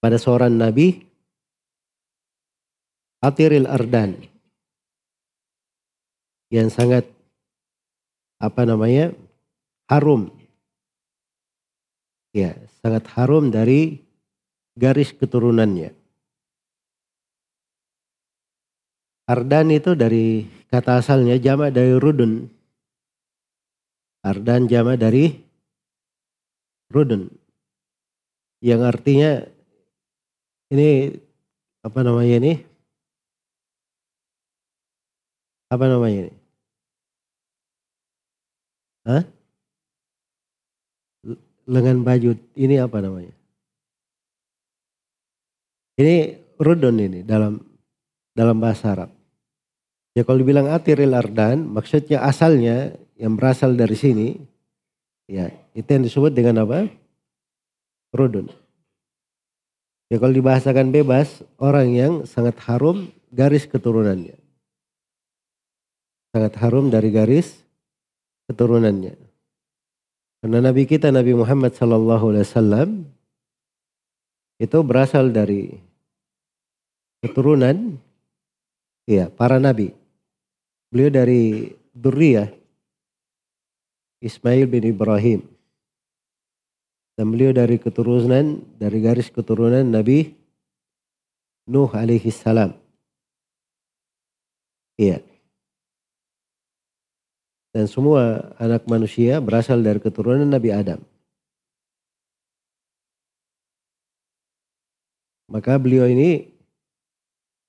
[0.00, 1.09] Pada seorang nabi
[3.20, 4.16] Atiril Ardan
[6.48, 7.04] yang sangat
[8.40, 9.12] apa namanya
[9.92, 10.32] harum.
[12.32, 14.00] Ya sangat harum dari
[14.72, 15.92] garis keturunannya.
[19.28, 22.48] Ardan itu dari kata asalnya jama dari rudun.
[24.24, 25.36] Ardan jama dari
[26.88, 27.28] rudun.
[28.64, 29.30] Yang artinya
[30.72, 31.14] ini
[31.84, 32.69] apa namanya ini
[35.70, 36.34] Apa namanya ini?
[39.06, 39.22] Hah?
[41.70, 43.34] Lengan baju ini apa namanya?
[45.94, 47.62] Ini rudon ini dalam
[48.34, 49.10] dalam bahasa Arab.
[50.18, 54.28] Ya kalau dibilang atiril ardan, maksudnya asalnya yang berasal dari sini,
[55.30, 56.90] ya itu yang disebut dengan apa?
[58.10, 58.50] Rudun.
[60.10, 64.39] Ya kalau dibahasakan bebas, orang yang sangat harum garis keturunannya
[66.30, 67.60] sangat harum dari garis
[68.50, 69.14] keturunannya.
[70.40, 72.90] Karena Nabi kita Nabi Muhammad Sallallahu Alaihi Wasallam
[74.60, 75.72] itu berasal dari
[77.20, 78.00] keturunan
[79.04, 79.92] ya para nabi.
[80.90, 82.50] Beliau dari Durriyah
[84.20, 85.40] Ismail bin Ibrahim.
[87.16, 90.32] Dan beliau dari keturunan dari garis keturunan Nabi
[91.68, 92.72] Nuh alaihi salam.
[94.96, 95.29] Iya.
[97.70, 101.00] Dan semua anak manusia berasal dari keturunan Nabi Adam.
[105.50, 106.50] Maka beliau ini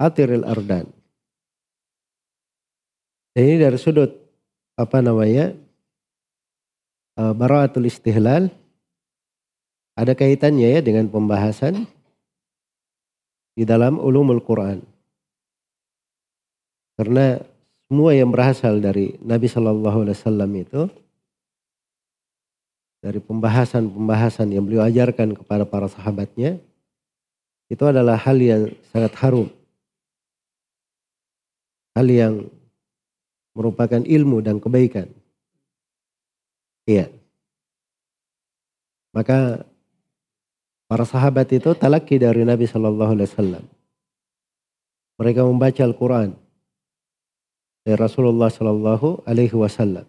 [0.02, 0.90] Atiril Ardan.
[3.34, 4.10] Dan ini dari sudut
[4.78, 5.54] apa namanya
[7.22, 8.50] uh, Baraatul Istihlal
[9.94, 11.86] ada kaitannya ya dengan pembahasan
[13.54, 14.82] di dalam ulumul Quran.
[16.98, 17.38] Karena
[17.92, 20.88] semua yang berasal dari Nabi Shallallahu Alaihi Wasallam itu
[23.04, 26.64] dari pembahasan-pembahasan yang beliau ajarkan kepada para sahabatnya
[27.68, 29.52] itu adalah hal yang sangat harum.
[31.92, 32.48] Hal yang
[33.52, 35.12] merupakan ilmu dan kebaikan.
[36.88, 37.12] Iya.
[39.12, 39.68] Maka
[40.88, 43.64] para sahabat itu talaki dari Nabi Shallallahu Alaihi Wasallam.
[45.20, 46.40] Mereka membaca Al-Quran
[47.82, 50.06] dari Rasulullah Shallallahu Alaihi Wasallam.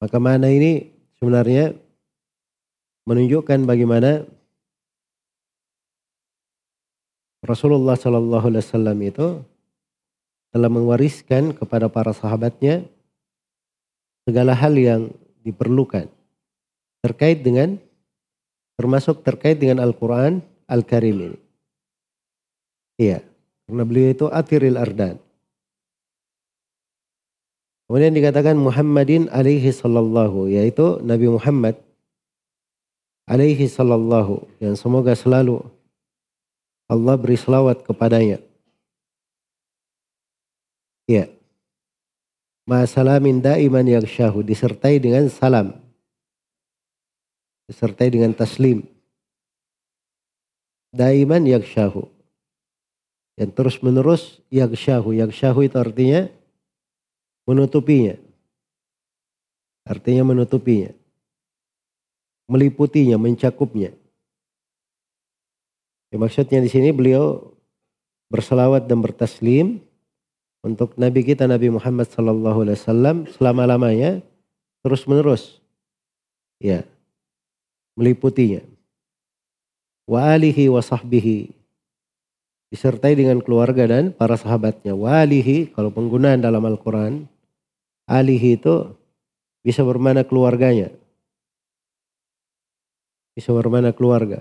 [0.00, 1.72] Maka mana ini sebenarnya
[3.08, 4.24] menunjukkan bagaimana
[7.44, 9.26] Rasulullah Shallallahu Alaihi Wasallam itu
[10.50, 12.88] telah mewariskan kepada para sahabatnya
[14.24, 15.12] segala hal yang
[15.44, 16.08] diperlukan
[17.04, 17.78] terkait dengan
[18.74, 21.38] termasuk terkait dengan Al-Quran Al-Karim ini.
[22.96, 23.20] Iya,
[23.68, 25.20] karena beliau itu atiril ardan.
[27.86, 31.78] Kemudian dikatakan Muhammadin alaihi sallallahu, yaitu Nabi Muhammad
[33.30, 35.62] alaihi sallallahu, yang semoga selalu
[36.90, 38.42] Allah beri selawat kepadanya.
[41.06, 41.30] Iya.
[42.66, 45.78] Ma salamin daiman yakshahu, disertai dengan salam.
[47.70, 48.82] Disertai dengan taslim.
[50.90, 52.10] Daiman yakshahu.
[53.38, 55.14] Yang terus menerus yakshahu.
[55.14, 56.26] Yakshahu itu artinya
[57.46, 58.18] menutupinya.
[59.86, 60.90] Artinya menutupinya.
[62.50, 63.94] Meliputinya, mencakupnya.
[66.10, 67.56] Ya, maksudnya di sini beliau
[68.30, 69.82] berselawat dan bertaslim
[70.66, 74.18] untuk Nabi kita Nabi Muhammad sallallahu alaihi wasallam selama-lamanya
[74.82, 75.62] terus menerus
[76.58, 76.82] ya
[77.94, 78.66] meliputinya
[80.10, 81.54] wa alihi wa sahbihi
[82.74, 87.30] disertai dengan keluarga dan para sahabatnya wa alihi kalau penggunaan dalam Al-Qur'an
[88.06, 88.94] alihi itu
[89.66, 90.94] bisa bermana keluarganya.
[93.36, 94.40] Bisa bermana keluarga.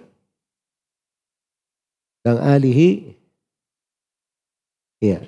[2.26, 3.14] Dan alihi,
[5.04, 5.22] ya.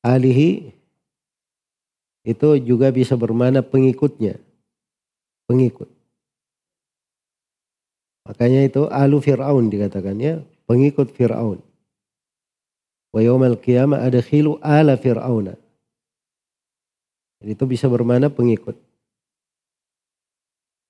[0.00, 0.72] Alihi
[2.24, 4.40] itu juga bisa bermana pengikutnya.
[5.46, 5.86] Pengikut.
[8.26, 11.69] Makanya itu alu Fir'aun dikatakannya, pengikut Fir'aun.
[13.10, 15.58] Wa yawmal qiyamah adkhilu ala fir'auna.
[17.40, 18.78] Jadi itu bisa bermana pengikut.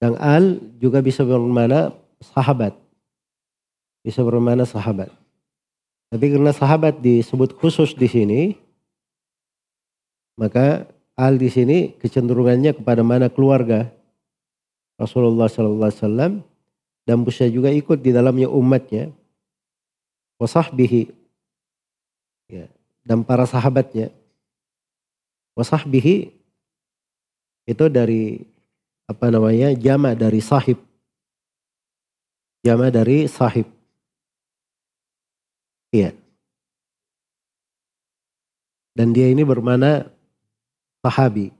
[0.00, 2.76] Dan al juga bisa bermana sahabat.
[4.04, 5.12] Bisa bermana sahabat.
[6.10, 8.40] Tapi karena sahabat disebut khusus di sini,
[10.34, 13.92] maka al di sini kecenderungannya kepada mana keluarga
[14.98, 16.32] Rasulullah Sallallahu Alaihi Wasallam
[17.06, 19.12] dan bisa juga ikut di dalamnya umatnya.
[20.40, 21.19] Wasahbihi
[22.50, 22.66] ya,
[23.06, 24.10] dan para sahabatnya.
[25.54, 26.34] Wasahbihi
[27.70, 28.42] itu dari
[29.06, 30.78] apa namanya jama dari sahib.
[32.66, 33.66] Jama dari sahib.
[35.90, 36.14] Iya.
[38.94, 40.10] Dan dia ini bermana
[41.02, 41.50] sahabi.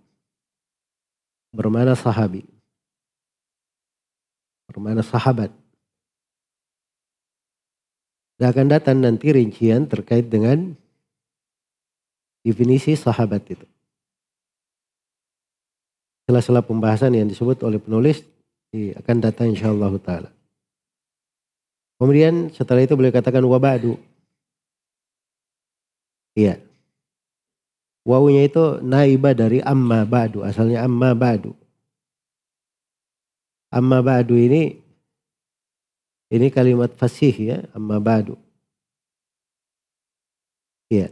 [1.51, 2.47] Bermana sahabi.
[4.71, 5.60] Bermana sahabat.
[8.41, 10.73] Dan akan datang nanti rincian terkait dengan
[12.41, 13.67] definisi sahabat itu.
[16.25, 18.25] Sela-sela pembahasan yang disebut oleh penulis
[18.73, 20.33] akan datang insyaallah taala.
[22.01, 24.01] Kemudian setelah itu boleh katakan wabadu.
[26.33, 26.65] Iya.
[28.09, 30.41] Wawunya itu naibah dari amma ba'du.
[30.41, 31.53] Asalnya amma ba'du.
[33.69, 34.81] Amma ba'du ini
[36.31, 38.39] ini kalimat fasih ya, amma ba'du.
[40.91, 41.11] Iya.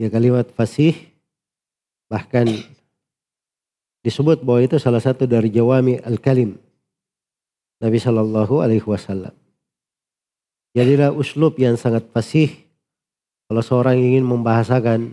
[0.00, 0.96] Ya kalimat fasih
[2.08, 2.48] bahkan
[4.00, 6.56] disebut bahwa itu salah satu dari jawami al-kalim
[7.80, 9.36] Nabi Shallallahu Alaihi Wasallam.
[10.72, 12.52] Jadilah uslub yang sangat fasih
[13.48, 15.12] kalau seorang ingin membahasakan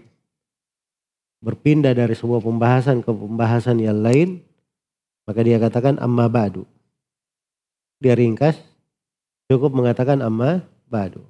[1.41, 4.39] berpindah dari sebuah pembahasan ke pembahasan yang lain,
[5.27, 6.63] maka dia katakan amma ba'du.
[7.97, 8.57] Dia ringkas,
[9.49, 11.25] cukup mengatakan amma ba'du.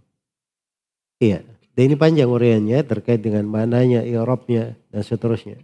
[1.17, 1.41] Iya.
[1.77, 5.61] Dan ini panjang uriannya terkait dengan mananya, i'rabnya dan seterusnya.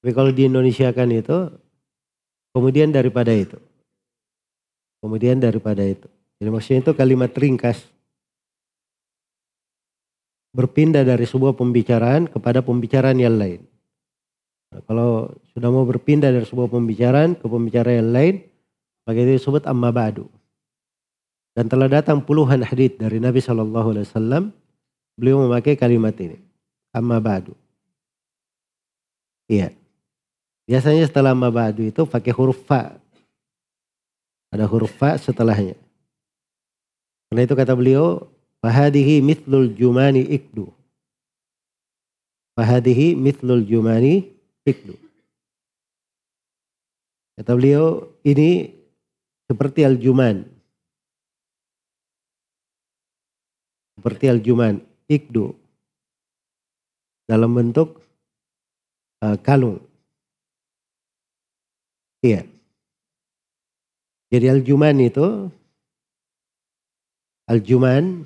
[0.00, 1.52] Tapi kalau di Indonesia kan itu
[2.56, 3.60] kemudian daripada itu.
[5.04, 6.08] Kemudian daripada itu.
[6.40, 7.84] Jadi maksudnya itu kalimat ringkas.
[10.56, 13.60] Berpindah dari sebuah pembicaraan kepada pembicaraan yang lain.
[14.72, 18.34] Nah, kalau sudah mau berpindah dari sebuah pembicaraan ke pembicaraan yang lain,
[19.08, 20.28] itu disebut amma ba'du.
[21.56, 24.44] Dan telah datang puluhan hadith dari Nabi Shallallahu Alaihi Wasallam
[25.18, 26.38] beliau memakai kalimat ini.
[26.94, 27.52] Amma ba'du.
[29.50, 29.74] Iya.
[30.70, 32.94] Biasanya setelah amma ba'du itu pakai huruf fa.
[34.54, 35.74] Ada huruf fa setelahnya.
[37.30, 38.26] Karena itu kata beliau,
[38.62, 40.70] fahadihi mithlul jumani ikdu.
[42.58, 44.26] Fahadihi mithlul jumani
[44.66, 44.98] ikdu.
[47.38, 48.79] Kata beliau, ini
[49.50, 50.46] seperti al-juman.
[53.98, 54.78] Seperti al-juman
[55.10, 55.50] ikdu
[57.26, 57.98] dalam bentuk
[59.26, 59.82] uh, kalung.
[62.22, 62.46] Iya.
[64.30, 65.50] Jadi aljuman itu
[67.50, 68.22] aljuman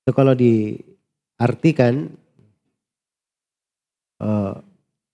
[0.00, 2.08] itu kalau diartikan
[4.24, 4.56] uh,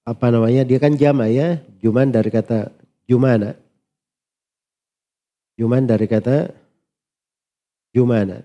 [0.07, 0.62] apa namanya?
[0.62, 1.59] Dia kan jama ya.
[1.83, 2.70] Juman dari kata
[3.11, 3.59] jumana.
[5.61, 6.48] Juman dari kata
[7.92, 8.40] jumana.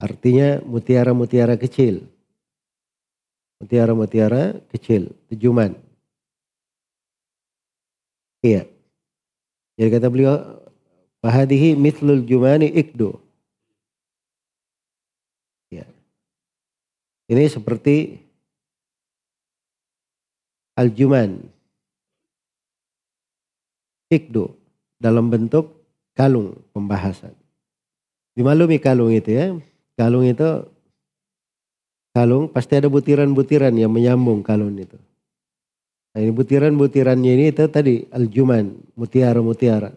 [0.00, 2.08] Artinya mutiara-mutiara kecil.
[3.60, 5.12] Mutiara-mutiara kecil.
[5.28, 5.76] Juman.
[8.40, 8.64] Iya.
[9.76, 10.64] Jadi kata beliau,
[11.20, 13.12] Fahadihi mithlul jumani ikdu.
[15.68, 15.84] Ya.
[17.28, 18.16] Ini seperti
[20.78, 21.42] al-juman.
[24.08, 24.65] Ikdu.
[24.96, 25.84] Dalam bentuk
[26.16, 27.36] kalung pembahasan.
[28.36, 29.46] Dimaklumi kalung itu ya.
[29.96, 30.64] Kalung itu
[32.16, 34.96] kalung pasti ada butiran-butiran yang menyambung kalung itu.
[36.16, 39.92] Nah ini butiran-butirannya ini itu tadi aljuman, mutiara-mutiara.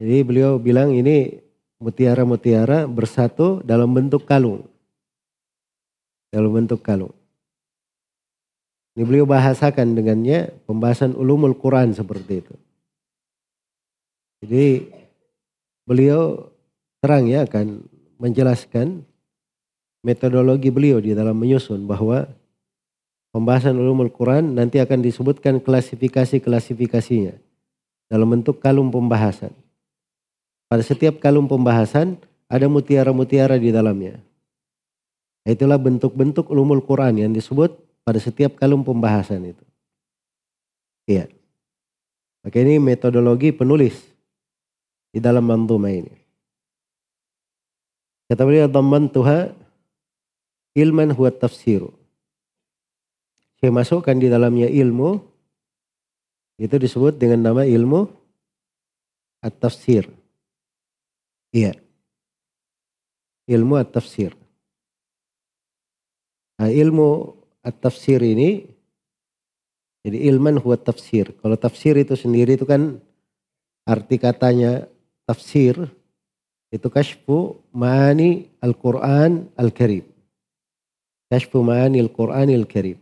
[0.00, 1.36] Jadi beliau bilang ini
[1.80, 4.64] mutiara-mutiara bersatu dalam bentuk kalung.
[6.32, 7.12] Dalam bentuk kalung.
[8.96, 12.56] Ini beliau bahasakan dengannya pembahasan ulumul Quran seperti itu.
[14.44, 14.92] Jadi
[15.86, 16.52] beliau
[17.00, 17.86] terang ya akan
[18.20, 19.06] menjelaskan
[20.04, 22.28] metodologi beliau di dalam menyusun bahwa
[23.32, 27.34] pembahasan ulumul Quran nanti akan disebutkan klasifikasi-klasifikasinya
[28.06, 29.52] dalam bentuk kalung pembahasan.
[30.66, 32.18] Pada setiap kalung pembahasan
[32.50, 34.18] ada mutiara-mutiara di dalamnya.
[35.46, 39.64] Itulah bentuk-bentuk ulumul Quran yang disebut pada setiap kalung pembahasan itu.
[41.06, 41.30] Iya.
[42.42, 44.15] Maka ini metodologi penulis
[45.16, 46.12] di dalam manzumah ini.
[48.28, 48.68] Kata beliau,
[49.08, 49.48] Tuha
[50.76, 51.96] ilman huwa tafsiru
[53.56, 55.16] saya masukkan di dalamnya ilmu
[56.60, 58.04] itu disebut dengan nama ilmu
[59.40, 60.08] at-tafsir.
[61.52, 61.76] Iya.
[63.48, 64.36] Ilmu at-tafsir.
[66.60, 67.32] Nah, ilmu
[67.64, 68.64] at-tafsir ini
[70.06, 71.34] jadi ilman huwa tafsir.
[71.42, 73.02] Kalau tafsir itu sendiri itu kan
[73.82, 74.86] arti katanya
[75.26, 75.90] tafsir
[76.72, 80.06] itu kashfu ma'ani al-Quran al-Karim.
[81.28, 82.98] Kashfu ma'ani al-Quran al-Karim.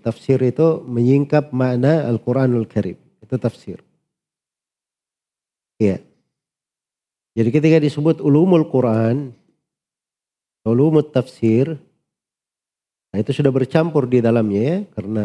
[0.00, 2.96] Tafsir itu menyingkap makna Al-Quranul Karim.
[3.20, 3.84] Itu tafsir.
[5.76, 6.00] Iya.
[7.36, 9.36] Jadi ketika disebut ulumul Quran,
[10.64, 11.76] ulumul tafsir,
[13.12, 15.24] nah itu sudah bercampur di dalamnya ya, karena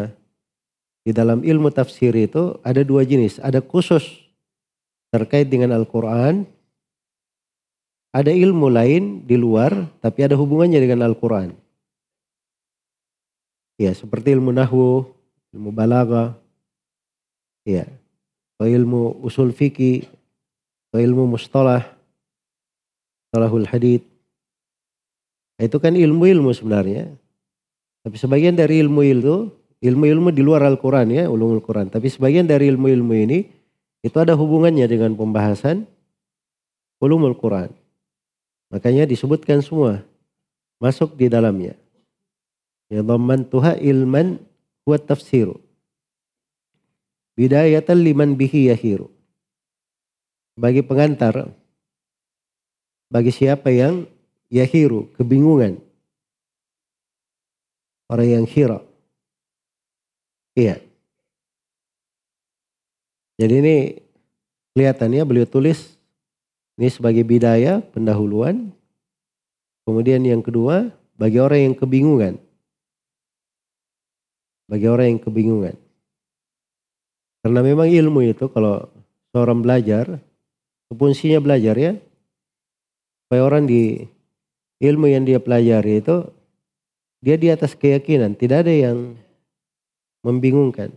[1.04, 3.40] di dalam ilmu tafsir itu ada dua jenis.
[3.40, 4.27] Ada khusus
[5.08, 6.44] terkait dengan Al-Quran,
[8.12, 11.52] ada ilmu lain di luar, tapi ada hubungannya dengan Al-Quran.
[13.78, 15.06] Ya, seperti ilmu nahwu,
[15.54, 16.34] ilmu balaga,
[17.62, 17.86] ya,
[18.56, 20.08] atau ilmu usul fikih,
[20.90, 21.84] atau ilmu mustalah,
[23.28, 24.02] mustalahul hadith.
[25.58, 27.12] Nah, itu kan ilmu-ilmu sebenarnya.
[28.02, 29.52] Tapi sebagian dari ilmu itu,
[29.84, 31.86] ilmu-ilmu di luar Al-Quran ya, ulumul Quran.
[31.92, 33.57] Tapi sebagian dari ilmu-ilmu ini,
[34.08, 35.84] itu ada hubungannya dengan pembahasan
[36.96, 37.68] ulumul Quran.
[38.72, 40.00] Makanya disebutkan semua
[40.80, 41.76] masuk di dalamnya.
[42.88, 43.04] Ya
[43.44, 44.40] tuha ilman
[44.88, 45.60] huwa tafsiru.
[47.36, 49.12] Bidayatan liman bihi yahiru.
[50.58, 51.52] Bagi pengantar,
[53.12, 54.08] bagi siapa yang
[54.50, 55.78] yahiru, kebingungan.
[58.08, 58.80] Orang yang hira.
[60.56, 60.87] Iya.
[63.38, 63.76] Jadi ini
[64.74, 65.94] kelihatannya beliau tulis
[66.78, 68.74] ini sebagai bidaya, pendahuluan.
[69.86, 72.38] Kemudian yang kedua, bagi orang yang kebingungan
[74.68, 75.76] bagi orang yang kebingungan.
[77.40, 78.84] Karena memang ilmu itu kalau
[79.32, 80.20] seorang belajar,
[80.92, 81.92] fungsinya belajar ya,
[83.24, 84.04] supaya orang di
[84.84, 86.28] ilmu yang dia pelajari itu
[87.24, 89.16] dia di atas keyakinan, tidak ada yang
[90.22, 90.92] membingungkan.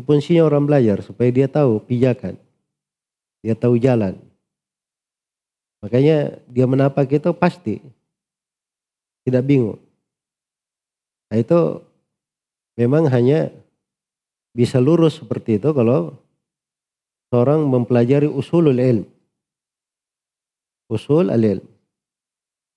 [0.00, 2.40] Fungsinya orang belajar supaya dia tahu pijakan,
[3.44, 4.16] dia tahu jalan.
[5.84, 7.82] Makanya dia menapak itu pasti
[9.26, 9.82] tidak bingung.
[11.28, 11.60] Nah itu
[12.78, 13.52] memang hanya
[14.52, 16.16] bisa lurus seperti itu kalau
[17.32, 19.08] seorang mempelajari usulul ilm.
[20.92, 21.64] Usul al-ilm.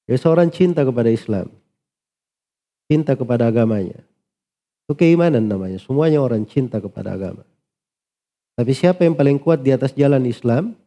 [0.07, 1.51] Ya seorang cinta kepada Islam.
[2.87, 3.99] Cinta kepada agamanya.
[4.85, 5.81] Itu keimanan namanya.
[5.81, 7.41] Semuanya orang cinta kepada agama.
[8.53, 10.77] Tapi siapa yang paling kuat di atas jalan Islam?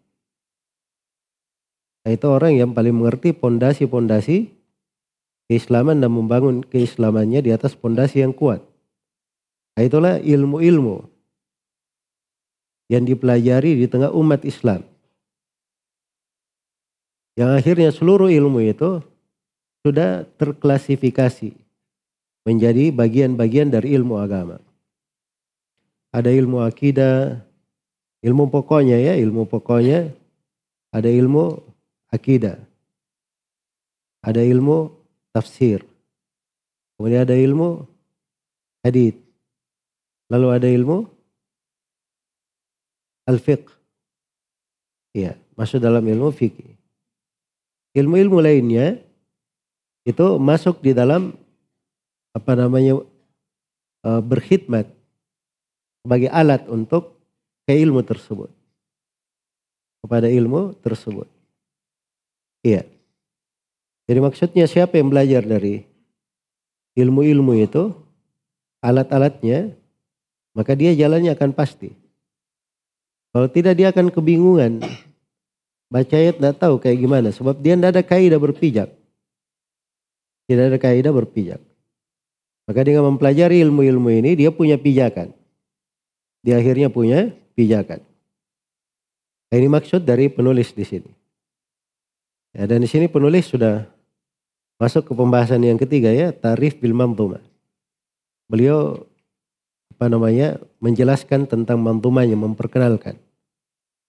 [2.07, 4.49] Nah, itu orang yang paling mengerti pondasi-pondasi
[5.51, 8.63] keislaman dan membangun keislamannya di atas pondasi yang kuat.
[9.75, 11.05] Nah, itulah ilmu-ilmu
[12.89, 14.87] yang dipelajari di tengah umat Islam.
[17.37, 19.05] Yang akhirnya seluruh ilmu itu
[19.85, 21.53] sudah terklasifikasi
[22.49, 24.57] menjadi bagian-bagian dari ilmu agama.
[26.09, 27.45] Ada ilmu akidah,
[28.25, 30.09] ilmu pokoknya ya, ilmu pokoknya.
[30.89, 31.61] Ada ilmu
[32.09, 32.57] akidah.
[34.25, 34.89] Ada ilmu
[35.37, 35.85] tafsir.
[36.97, 37.85] Kemudian ada ilmu
[38.81, 39.21] hadith.
[40.33, 41.05] Lalu ada ilmu
[43.29, 43.69] al-fiqh.
[45.13, 46.73] Iya, masuk dalam ilmu fikih.
[47.93, 48.97] Ilmu-ilmu lainnya
[50.09, 51.37] itu masuk di dalam
[52.39, 53.03] apa namanya
[54.07, 54.87] uh, berkhidmat
[56.07, 57.19] sebagai alat untuk
[57.67, 58.49] ke ilmu tersebut
[60.01, 61.27] kepada ilmu tersebut.
[62.63, 62.87] Iya.
[64.09, 65.85] Jadi maksudnya siapa yang belajar dari
[66.97, 67.93] ilmu-ilmu itu
[68.81, 69.75] alat-alatnya
[70.57, 71.93] maka dia jalannya akan pasti.
[73.35, 74.81] Kalau tidak dia akan kebingungan.
[75.89, 78.89] Baca ayat tidak tahu kayak gimana sebab dia tidak ada kaidah berpijak.
[80.49, 81.61] Tidak ada kaidah berpijak.
[82.69, 85.33] Maka dengan mempelajari ilmu-ilmu ini dia punya pijakan.
[86.45, 88.05] Dia akhirnya punya pijakan.
[89.49, 91.11] Nah, ini maksud dari penulis di sini.
[92.53, 93.89] Ya, dan di sini penulis sudah
[94.77, 97.41] masuk ke pembahasan yang ketiga ya, tarif bil manzumah.
[98.53, 99.09] Beliau
[99.97, 103.17] apa namanya menjelaskan tentang manzumahnya, memperkenalkan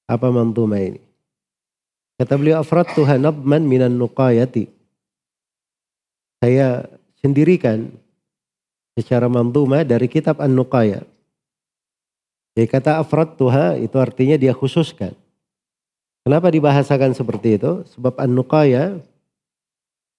[0.04, 1.02] apa manzumah ini.
[2.20, 4.68] Kata beliau afrad Tuhan nabman minan nuqayati.
[6.44, 6.84] Saya
[7.24, 7.96] sendirikan
[9.00, 11.08] secara manduma dari kitab An-Nuqaya.
[12.60, 15.16] Jadi kata afrad tuha itu artinya dia khususkan.
[16.28, 17.88] Kenapa dibahasakan seperti itu?
[17.96, 19.00] Sebab An-Nuqaya,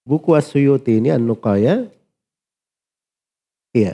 [0.01, 1.85] buku As-Suyuti ini An-Nuqaya,
[3.77, 3.93] iya.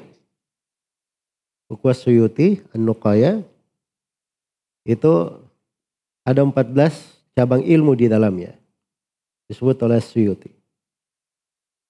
[1.67, 3.43] Buku As-Suyuti, An-Nuqaya,
[4.87, 5.13] itu
[6.23, 6.71] ada 14
[7.35, 8.55] cabang ilmu di dalamnya.
[9.51, 10.55] Disebut oleh As-Suyuti.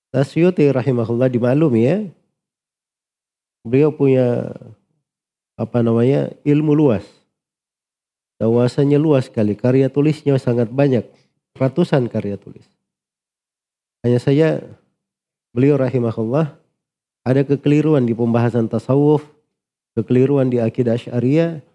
[0.10, 1.98] As-Suyuti rahimahullah dimaklumi ya,
[3.68, 4.56] beliau punya
[5.60, 7.04] apa namanya ilmu luas.
[8.38, 11.04] Wawasannya luas sekali, karya tulisnya sangat banyak,
[11.58, 12.64] ratusan karya tulis.
[14.06, 14.62] Hanya saja
[15.52, 16.54] beliau rahimahullah
[17.26, 19.26] ada kekeliruan di pembahasan tasawuf,
[19.98, 21.66] kekeliruan di akidah syariah,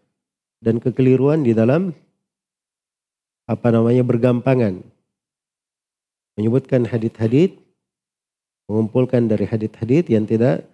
[0.62, 1.90] dan kekeliruan di dalam
[3.50, 4.86] apa namanya bergampangan.
[6.38, 7.58] Menyebutkan hadit-hadit,
[8.70, 10.71] mengumpulkan dari hadit-hadit yang tidak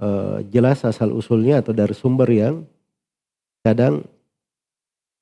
[0.00, 2.64] uh, jelas asal usulnya atau dari sumber yang
[3.62, 4.02] kadang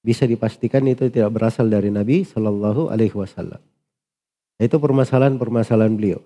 [0.02, 3.60] bisa dipastikan itu tidak berasal dari Nabi Shallallahu Alaihi Wasallam.
[4.58, 6.20] Itu permasalahan-permasalahan beliau.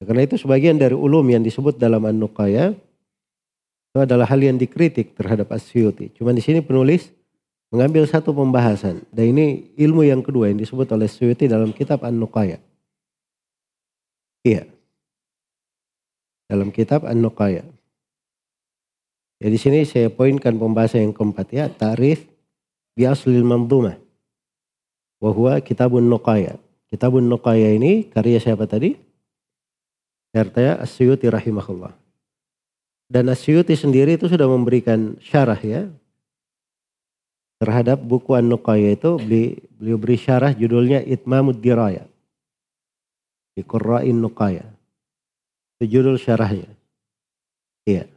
[0.00, 5.48] Karena itu sebagian dari ulum yang disebut dalam An-Nuqaya itu adalah hal yang dikritik terhadap
[5.56, 6.12] Asyuti.
[6.12, 7.08] Cuma di sini penulis
[7.72, 9.08] mengambil satu pembahasan.
[9.08, 12.60] Dan ini ilmu yang kedua yang disebut oleh Asyuti dalam kitab An-Nuqaya.
[14.44, 14.75] Iya
[16.46, 17.66] dalam kitab An-Nuqaya.
[19.36, 22.24] Ya di sini saya poinkan pembahasan yang keempat ya, tarif
[22.96, 24.00] bi aslil manzumah.
[25.20, 26.56] Wa kitabun Nuqaya.
[26.88, 28.96] Kitabun Nuqaya ini karya siapa tadi?
[30.36, 31.96] Artinya Asyuti rahimahullah.
[33.08, 35.88] Dan Asyuti sendiri itu sudah memberikan syarah ya
[37.56, 42.04] terhadap buku An-Nuqaya itu beliau beri syarah judulnya Itmamud Diraya.
[43.56, 44.20] Di Qurra'in.
[45.76, 46.72] Itu judul syarahnya.
[47.84, 48.08] Iya.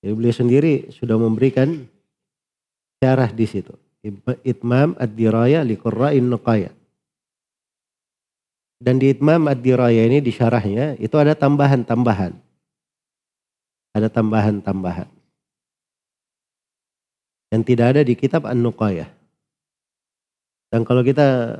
[0.00, 1.84] Jadi beliau sendiri sudah memberikan
[3.02, 3.74] syarah di situ.
[4.46, 6.72] Itmam ad-diraya li qurra'in nuqaya.
[8.78, 12.30] Dan di Itmam ad-diraya ini di syarahnya itu ada tambahan-tambahan.
[13.92, 15.10] Ada tambahan-tambahan.
[17.50, 19.08] Yang tidak ada di kitab An-Nuqayah.
[20.68, 21.58] Dan kalau kita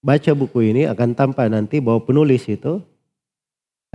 [0.00, 2.78] baca buku ini akan tampak nanti bahwa penulis itu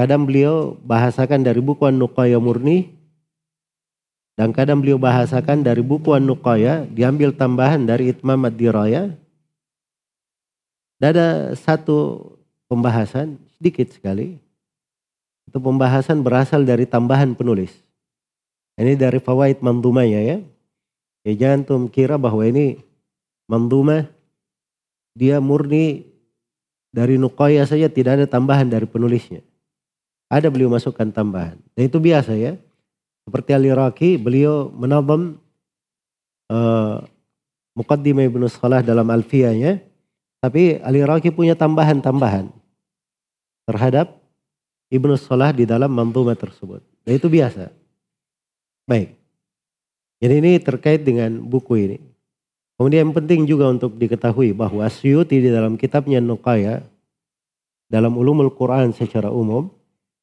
[0.02, 2.90] Kadang beliau bahasakan dari buku An-Nuqaya murni
[4.34, 9.14] dan kadang beliau bahasakan dari buku An-Nuqaya diambil tambahan dari Itmam Ad-Diraya.
[10.98, 12.18] ada satu
[12.66, 14.42] pembahasan sedikit sekali.
[15.46, 17.70] Itu pembahasan berasal dari tambahan penulis.
[18.82, 20.38] Ini dari fawaid mandumanya ya.
[21.22, 22.82] Ya jangan tuh kira bahwa ini
[23.46, 24.10] mandumah
[25.14, 26.10] dia murni
[26.90, 29.46] dari Nuqaya saja tidak ada tambahan dari penulisnya.
[30.32, 31.60] Ada beliau masukkan tambahan.
[31.76, 32.56] Dan itu biasa ya.
[33.28, 35.36] Seperti Ali Raki, beliau menabam
[36.48, 37.04] uh,
[37.76, 39.84] Muqaddimah Ibnu Salah dalam Alfiyahnya.
[40.40, 42.48] Tapi Ali Raki punya tambahan-tambahan
[43.68, 44.24] terhadap
[44.88, 46.80] Ibnu Salah di dalam manzumah tersebut.
[47.04, 47.68] Dan itu biasa.
[48.88, 49.20] Baik.
[50.24, 51.98] Jadi ini terkait dengan buku ini.
[52.80, 56.82] Kemudian yang penting juga untuk diketahui bahwa Asyuti di dalam kitabnya Nuqaya
[57.92, 59.70] dalam ulumul Quran secara umum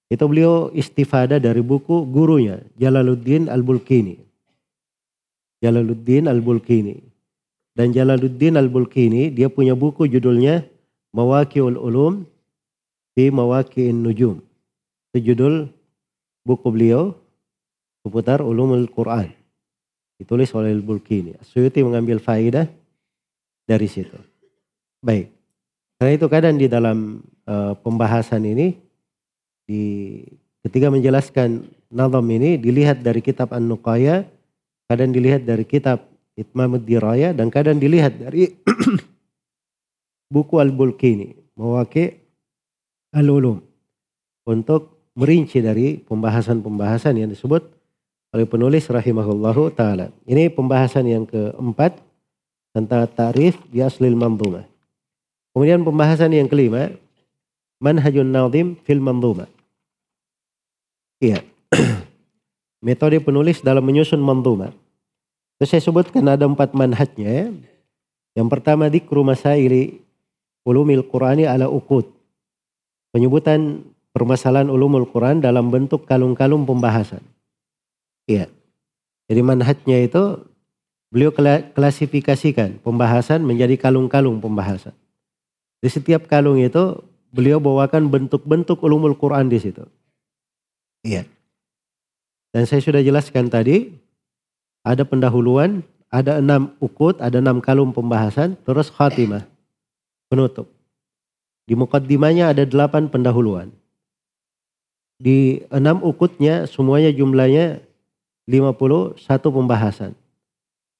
[0.09, 4.16] Itu beliau istifada dari buku gurunya Jalaluddin Al-Bulkini.
[5.60, 6.97] Jalaluddin Al-Bulkini.
[7.76, 10.64] Dan Jalaluddin Al-Bulkini dia punya buku judulnya
[11.12, 12.24] Mawaqi'ul Ulum
[13.12, 14.40] fi Mawaqi'in Nujum.
[15.12, 15.68] Itu judul
[16.40, 17.12] buku beliau
[18.01, 19.28] seputar ulumul Quran.
[20.16, 21.36] Ditulis oleh Al-Bulkini.
[21.44, 22.64] Suyuti mengambil faidah
[23.68, 24.16] dari situ.
[25.05, 25.30] Baik.
[26.01, 28.88] Karena itu kadang di dalam uh, pembahasan ini
[29.69, 30.24] di
[30.65, 34.24] ketika menjelaskan nazam ini dilihat dari kitab An-Nuqaya,
[34.89, 38.49] kadang dilihat dari kitab Itmamud Diraya dan kadang dilihat dari
[40.32, 42.16] buku Al-Bulkini, Mawaki
[43.12, 43.61] Al-Ulum
[44.49, 47.69] untuk merinci dari pembahasan-pembahasan yang disebut
[48.32, 50.09] oleh penulis rahimahullahu taala.
[50.24, 52.01] Ini pembahasan yang keempat
[52.73, 54.65] tentang tarif di aslil manzumah.
[55.53, 56.93] Kemudian pembahasan yang kelima,
[57.82, 59.51] manhajun nazim fil manzumah.
[61.19, 61.43] Iya.
[62.86, 64.70] Metode penulis dalam menyusun manzuma.
[65.59, 67.28] Itu saya sebutkan ada empat manhajnya.
[67.28, 67.47] Ya.
[68.39, 69.99] Yang pertama dikru masaili
[70.62, 72.07] ulumil Qur'ani ala ukut.
[73.11, 73.82] Penyebutan
[74.15, 77.24] permasalahan ulumul Quran dalam bentuk kalung-kalung pembahasan.
[78.31, 78.47] Iya.
[79.27, 80.43] Jadi manhajnya itu
[81.09, 81.32] beliau
[81.73, 84.93] klasifikasikan pembahasan menjadi kalung-kalung pembahasan.
[85.81, 87.01] Di setiap kalung itu
[87.32, 89.85] beliau bawakan bentuk-bentuk ulumul Quran di situ.
[91.09, 91.24] Iya.
[92.52, 93.97] Dan saya sudah jelaskan tadi,
[94.85, 95.80] ada pendahuluan,
[96.12, 99.48] ada enam ukut, ada enam kalung pembahasan, terus khatimah,
[100.28, 100.68] penutup.
[101.64, 103.72] Di mukaddimanya ada delapan pendahuluan.
[105.20, 107.85] Di enam ukutnya semuanya jumlahnya
[108.48, 109.20] 51
[109.52, 110.12] pembahasan.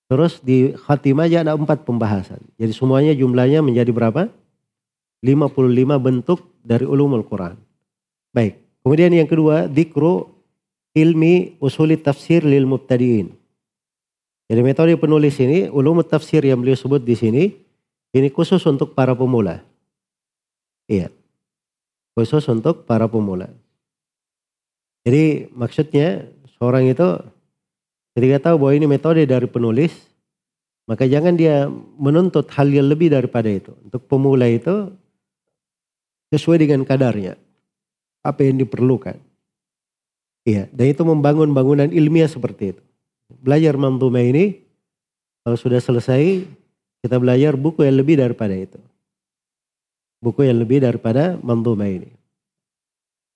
[0.09, 2.41] Terus di khatimahnya ada empat pembahasan.
[2.61, 4.29] Jadi semuanya jumlahnya menjadi berapa?
[5.25, 7.57] 55 bentuk dari ulumul Quran.
[8.37, 8.68] Baik.
[8.83, 10.39] Kemudian yang kedua, dikru
[10.95, 13.35] ilmi usul tafsir lil mubtadiin.
[14.49, 17.53] Jadi metode penulis ini, ulum tafsir yang beliau sebut di sini,
[18.17, 19.61] ini khusus untuk para pemula.
[20.89, 21.13] Iya.
[22.17, 23.53] Khusus untuk para pemula.
[25.05, 26.25] Jadi maksudnya
[26.57, 27.07] seorang itu
[28.17, 29.93] ketika tahu bahwa ini metode dari penulis,
[30.89, 31.69] maka jangan dia
[32.01, 33.77] menuntut hal yang lebih daripada itu.
[33.85, 34.89] Untuk pemula itu
[36.33, 37.37] sesuai dengan kadarnya
[38.29, 39.17] apa yang diperlukan.
[40.45, 42.83] Iya, dan itu membangun bangunan ilmiah seperti itu.
[43.41, 44.65] Belajar manzumah ini
[45.45, 46.49] kalau sudah selesai
[47.05, 48.81] kita belajar buku yang lebih daripada itu.
[50.25, 52.11] Buku yang lebih daripada manzumah ini.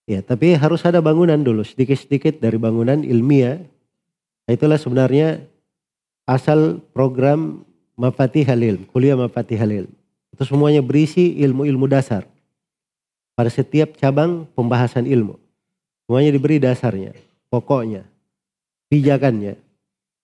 [0.09, 3.61] Ya, tapi harus ada bangunan dulu, sedikit-sedikit dari bangunan ilmiah.
[4.51, 5.47] Itulah sebenarnya
[6.27, 7.63] asal program
[7.95, 9.87] Mafatih Halil, kuliah Mafatih Halil.
[10.33, 12.32] Itu semuanya berisi ilmu-ilmu dasar
[13.33, 15.41] pada setiap cabang pembahasan ilmu.
[16.05, 17.17] Semuanya diberi dasarnya,
[17.49, 18.05] pokoknya,
[18.93, 19.57] pijakannya.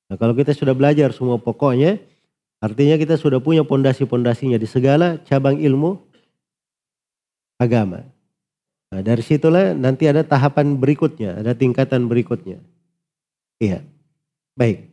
[0.09, 2.01] Nah kalau kita sudah belajar semua pokoknya,
[2.61, 5.97] artinya kita sudah punya pondasi-pondasinya di segala cabang ilmu
[7.61, 8.05] agama.
[8.89, 12.61] Nah dari situlah nanti ada tahapan berikutnya, ada tingkatan berikutnya.
[13.59, 13.85] Iya,
[14.55, 14.89] baik.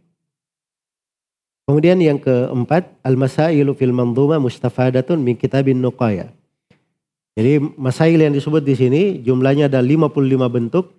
[1.66, 6.30] Kemudian yang keempat, al-masailu fil mandhuma mustafadatun min kitabin nuqaya.
[7.36, 10.96] Jadi masail yang disebut di sini jumlahnya ada 55 bentuk.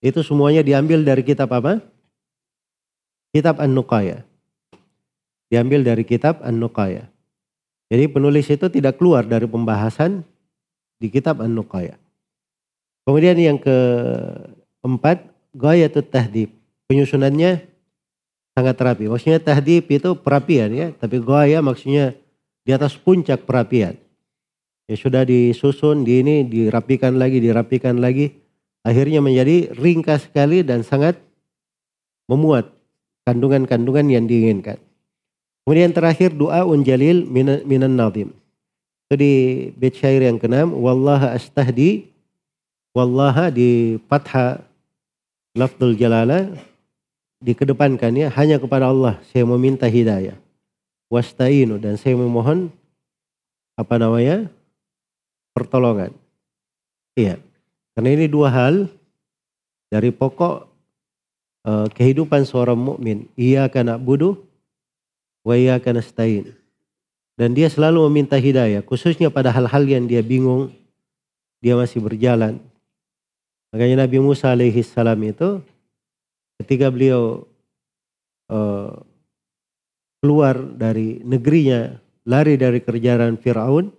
[0.00, 1.84] Itu semuanya diambil dari kitab apa?
[3.32, 4.24] Kitab An-Nuqaya.
[5.52, 7.08] Diambil dari kitab An-Nuqaya.
[7.92, 10.24] Jadi penulis itu tidak keluar dari pembahasan
[10.96, 12.00] di kitab An-Nuqaya.
[13.04, 16.50] Kemudian yang keempat, Gayatut Tahdib.
[16.88, 17.76] Penyusunannya
[18.56, 19.04] sangat rapi.
[19.12, 22.16] Maksudnya tahdib itu perapian ya, tapi gaya maksudnya
[22.64, 24.00] di atas puncak perapian.
[24.86, 28.30] Ya sudah disusun, di ini dirapikan lagi, dirapikan lagi.
[28.86, 31.18] Akhirnya menjadi ringkas sekali dan sangat
[32.30, 32.70] memuat
[33.26, 34.78] kandungan-kandungan yang diinginkan.
[35.66, 38.30] Kemudian terakhir doa unjalil minan, minan nazim.
[39.06, 39.34] Itu di
[39.74, 42.06] bait syair yang keenam, wallaha astahdi
[42.94, 44.62] wallaha di fathah
[45.52, 46.54] lafzul jalala
[47.44, 50.38] dikedepankan ya hanya kepada Allah saya meminta hidayah.
[51.12, 52.70] Wasta'inu dan saya memohon
[53.78, 54.50] apa namanya?
[55.56, 56.12] Pertolongan.
[57.16, 57.40] Iya.
[57.96, 58.92] Karena ini dua hal
[59.88, 60.68] dari pokok
[61.64, 63.24] uh, kehidupan seorang mukmin.
[63.40, 64.36] Ia akan budu,
[65.40, 66.52] wa ia akan stain.
[67.40, 70.72] Dan dia selalu meminta hidayah, khususnya pada hal-hal yang dia bingung,
[71.60, 72.60] dia masih berjalan.
[73.72, 75.60] Makanya Nabi Musa alaihi salam itu
[76.60, 77.44] ketika beliau
[78.48, 78.92] uh,
[80.24, 83.92] keluar dari negerinya, lari dari kerjaan Firaun,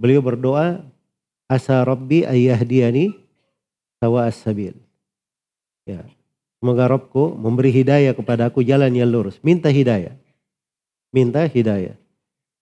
[0.00, 0.84] Beliau berdoa,
[1.50, 3.12] asa rabbi ayyahdiyani
[4.02, 4.74] sawa as-sabil.
[5.88, 6.04] Ya.
[6.62, 9.42] Semoga Robku memberi hidayah kepada aku jalan yang lurus.
[9.42, 10.14] Minta hidayah.
[11.10, 11.98] Minta hidayah.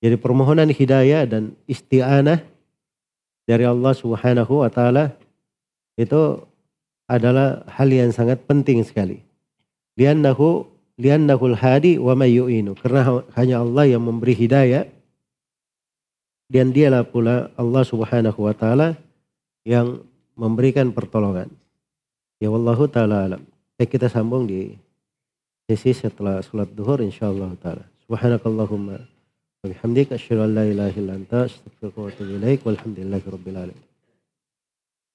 [0.01, 2.41] Jadi permohonan hidayah dan isti'anah
[3.45, 5.13] dari Allah Subhanahu wa taala
[6.01, 6.41] itu
[7.05, 9.21] adalah hal yang sangat penting sekali.
[10.01, 10.65] Liannahu
[10.97, 12.37] liannahul hadi wa may
[12.81, 14.89] Karena hanya Allah yang memberi hidayah
[16.51, 18.99] dan dialah pula Allah Subhanahu wa taala
[19.63, 20.03] yang
[20.35, 21.47] memberikan pertolongan.
[22.43, 23.43] Ya wallahu taala alam.
[23.79, 24.75] Eh, kita sambung di
[25.71, 27.87] sesi setelah sholat duhur insyaallah taala.
[28.11, 33.59] Subhanakallahumma wa bihamdika asyhadu an la ilaha illa anta astaghfiruka wa atubu ilaik walhamdulillahi rabbil
[33.63, 33.90] alamin.